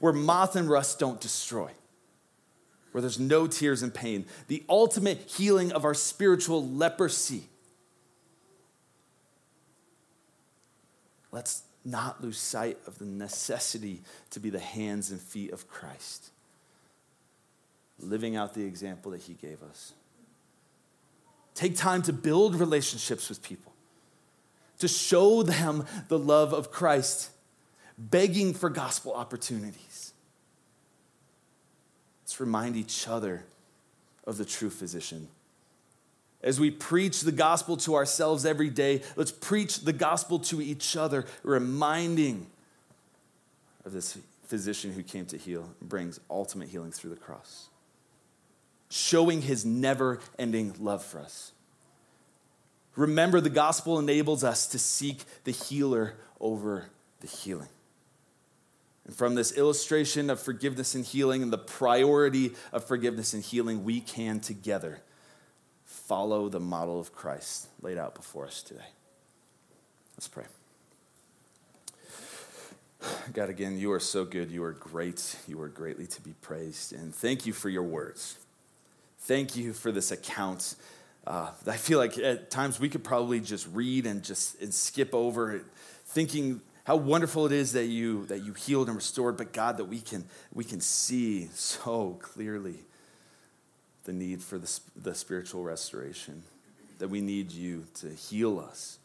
where 0.00 0.12
moth 0.12 0.56
and 0.56 0.68
rust 0.68 0.98
don't 0.98 1.20
destroy, 1.20 1.70
where 2.90 3.00
there's 3.00 3.20
no 3.20 3.46
tears 3.46 3.82
and 3.82 3.94
pain, 3.94 4.26
the 4.48 4.64
ultimate 4.68 5.18
healing 5.18 5.70
of 5.70 5.84
our 5.84 5.94
spiritual 5.94 6.68
leprosy. 6.68 7.44
Let's 11.30 11.62
not 11.84 12.20
lose 12.22 12.38
sight 12.38 12.78
of 12.86 12.98
the 12.98 13.06
necessity 13.06 14.02
to 14.30 14.40
be 14.40 14.50
the 14.50 14.58
hands 14.58 15.12
and 15.12 15.20
feet 15.20 15.52
of 15.52 15.68
Christ, 15.68 16.30
living 18.02 18.36
out 18.36 18.54
the 18.54 18.64
example 18.64 19.12
that 19.12 19.22
He 19.22 19.34
gave 19.34 19.62
us. 19.62 19.92
Take 21.54 21.76
time 21.76 22.02
to 22.02 22.12
build 22.12 22.54
relationships 22.54 23.28
with 23.28 23.42
people, 23.42 23.72
to 24.78 24.88
show 24.88 25.42
them 25.42 25.86
the 26.08 26.18
love 26.18 26.52
of 26.52 26.70
Christ, 26.70 27.30
begging 27.98 28.54
for 28.54 28.70
gospel 28.70 29.12
opportunities. 29.12 30.12
Let's 32.22 32.40
remind 32.40 32.76
each 32.76 33.06
other 33.06 33.44
of 34.26 34.38
the 34.38 34.44
true 34.44 34.70
physician. 34.70 35.28
As 36.42 36.58
we 36.58 36.70
preach 36.70 37.20
the 37.20 37.32
gospel 37.32 37.76
to 37.78 37.94
ourselves 37.94 38.44
every 38.44 38.70
day, 38.70 39.02
let's 39.14 39.30
preach 39.30 39.80
the 39.80 39.92
gospel 39.92 40.38
to 40.40 40.60
each 40.60 40.96
other, 40.96 41.26
reminding 41.42 42.46
of 43.84 43.92
this 43.92 44.18
physician 44.46 44.92
who 44.92 45.02
came 45.02 45.26
to 45.26 45.36
heal 45.36 45.70
and 45.80 45.88
brings 45.88 46.18
ultimate 46.30 46.68
healing 46.68 46.90
through 46.90 47.10
the 47.10 47.16
cross 47.16 47.68
showing 48.92 49.40
his 49.40 49.64
never 49.64 50.20
ending 50.38 50.74
love 50.78 51.02
for 51.02 51.18
us. 51.18 51.52
Remember, 52.94 53.40
the 53.40 53.48
gospel 53.48 53.98
enables 53.98 54.44
us 54.44 54.66
to 54.66 54.78
seek 54.78 55.24
the 55.44 55.50
healer 55.50 56.14
over 56.38 56.90
the 57.20 57.26
healing. 57.26 57.70
And 59.06 59.16
from 59.16 59.34
this 59.34 59.56
illustration 59.56 60.28
of 60.28 60.40
forgiveness 60.40 60.94
and 60.94 61.06
healing 61.06 61.42
and 61.42 61.50
the 61.50 61.56
priority 61.56 62.52
of 62.70 62.84
forgiveness 62.84 63.32
and 63.32 63.42
healing, 63.42 63.82
we 63.82 64.02
can 64.02 64.40
together 64.40 65.00
follow 65.86 66.50
the 66.50 66.60
model 66.60 67.00
of 67.00 67.14
Christ 67.14 67.68
laid 67.80 67.96
out 67.96 68.14
before 68.14 68.46
us 68.46 68.62
today. 68.62 68.84
Let's 70.16 70.28
pray. 70.28 70.44
God, 73.32 73.48
again, 73.48 73.78
you 73.78 73.90
are 73.92 74.00
so 74.00 74.26
good. 74.26 74.50
You 74.50 74.62
are 74.64 74.72
great. 74.72 75.36
You 75.48 75.62
are 75.62 75.68
greatly 75.68 76.06
to 76.08 76.20
be 76.20 76.34
praised. 76.42 76.92
And 76.92 77.14
thank 77.14 77.46
you 77.46 77.54
for 77.54 77.70
your 77.70 77.82
words. 77.84 78.36
Thank 79.24 79.54
you 79.54 79.72
for 79.72 79.92
this 79.92 80.10
account. 80.10 80.74
Uh, 81.24 81.50
I 81.68 81.76
feel 81.76 81.98
like 81.98 82.18
at 82.18 82.50
times 82.50 82.80
we 82.80 82.88
could 82.88 83.04
probably 83.04 83.38
just 83.38 83.68
read 83.72 84.04
and 84.04 84.24
just 84.24 84.60
and 84.60 84.74
skip 84.74 85.14
over 85.14 85.54
it, 85.54 85.64
thinking 86.06 86.60
how 86.82 86.96
wonderful 86.96 87.46
it 87.46 87.52
is 87.52 87.74
that 87.74 87.84
you 87.84 88.26
that 88.26 88.40
you 88.40 88.52
healed 88.52 88.88
and 88.88 88.96
restored, 88.96 89.36
but 89.36 89.52
God, 89.52 89.76
that 89.76 89.84
we 89.84 90.00
can 90.00 90.24
we 90.52 90.64
can 90.64 90.80
see 90.80 91.46
so 91.54 92.18
clearly 92.20 92.80
the 94.02 94.12
need 94.12 94.42
for 94.42 94.58
the, 94.58 94.80
the 94.96 95.14
spiritual 95.14 95.62
restoration, 95.62 96.42
that 96.98 97.06
we 97.06 97.20
need 97.20 97.52
you 97.52 97.86
to 97.94 98.08
heal 98.08 98.58
us, 98.58 98.98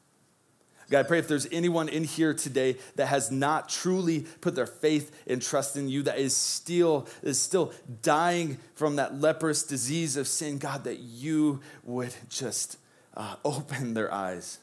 God, 0.89 0.99
I 0.99 1.03
pray 1.03 1.19
if 1.19 1.27
there's 1.27 1.47
anyone 1.51 1.89
in 1.89 2.05
here 2.05 2.33
today 2.33 2.77
that 2.95 3.07
has 3.07 3.29
not 3.29 3.67
truly 3.67 4.21
put 4.39 4.55
their 4.55 4.65
faith 4.65 5.11
and 5.27 5.41
trust 5.41 5.75
in 5.75 5.89
you, 5.89 6.03
that 6.03 6.17
is 6.17 6.35
still, 6.35 7.07
is 7.21 7.39
still 7.39 7.73
dying 8.01 8.57
from 8.73 8.95
that 8.95 9.19
leprous 9.19 9.63
disease 9.63 10.15
of 10.15 10.27
sin, 10.27 10.59
God, 10.59 10.85
that 10.85 10.99
you 10.99 11.59
would 11.83 12.15
just 12.29 12.77
uh, 13.15 13.35
open 13.43 13.95
their 13.95 14.13
eyes. 14.13 14.59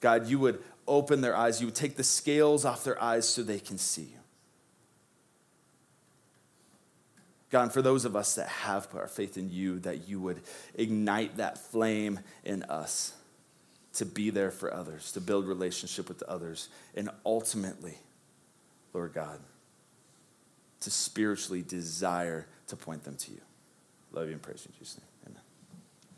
God, 0.00 0.28
you 0.28 0.38
would 0.38 0.62
open 0.86 1.22
their 1.22 1.36
eyes. 1.36 1.60
You 1.60 1.66
would 1.66 1.74
take 1.74 1.96
the 1.96 2.04
scales 2.04 2.64
off 2.64 2.84
their 2.84 3.02
eyes 3.02 3.28
so 3.28 3.42
they 3.42 3.58
can 3.58 3.78
see 3.78 4.02
you. 4.02 4.18
God, 7.50 7.62
and 7.62 7.72
for 7.72 7.82
those 7.82 8.04
of 8.04 8.14
us 8.14 8.34
that 8.36 8.46
have 8.46 8.90
put 8.90 9.00
our 9.00 9.08
faith 9.08 9.36
in 9.36 9.50
you, 9.50 9.80
that 9.80 10.06
you 10.06 10.20
would 10.20 10.40
ignite 10.74 11.38
that 11.38 11.58
flame 11.58 12.20
in 12.44 12.62
us 12.64 13.14
to 13.98 14.06
be 14.06 14.30
there 14.30 14.52
for 14.52 14.72
others, 14.72 15.10
to 15.10 15.20
build 15.20 15.46
relationship 15.46 16.08
with 16.08 16.22
others, 16.22 16.68
and 16.94 17.10
ultimately, 17.26 17.98
Lord 18.94 19.12
God, 19.12 19.40
to 20.80 20.90
spiritually 20.90 21.62
desire 21.62 22.46
to 22.68 22.76
point 22.76 23.02
them 23.02 23.16
to 23.16 23.32
you. 23.32 23.40
Love 24.12 24.28
you 24.28 24.34
and 24.34 24.42
praise 24.42 24.64
you 24.64 24.70
in 24.72 24.78
Jesus' 24.78 24.98
name. 24.98 25.17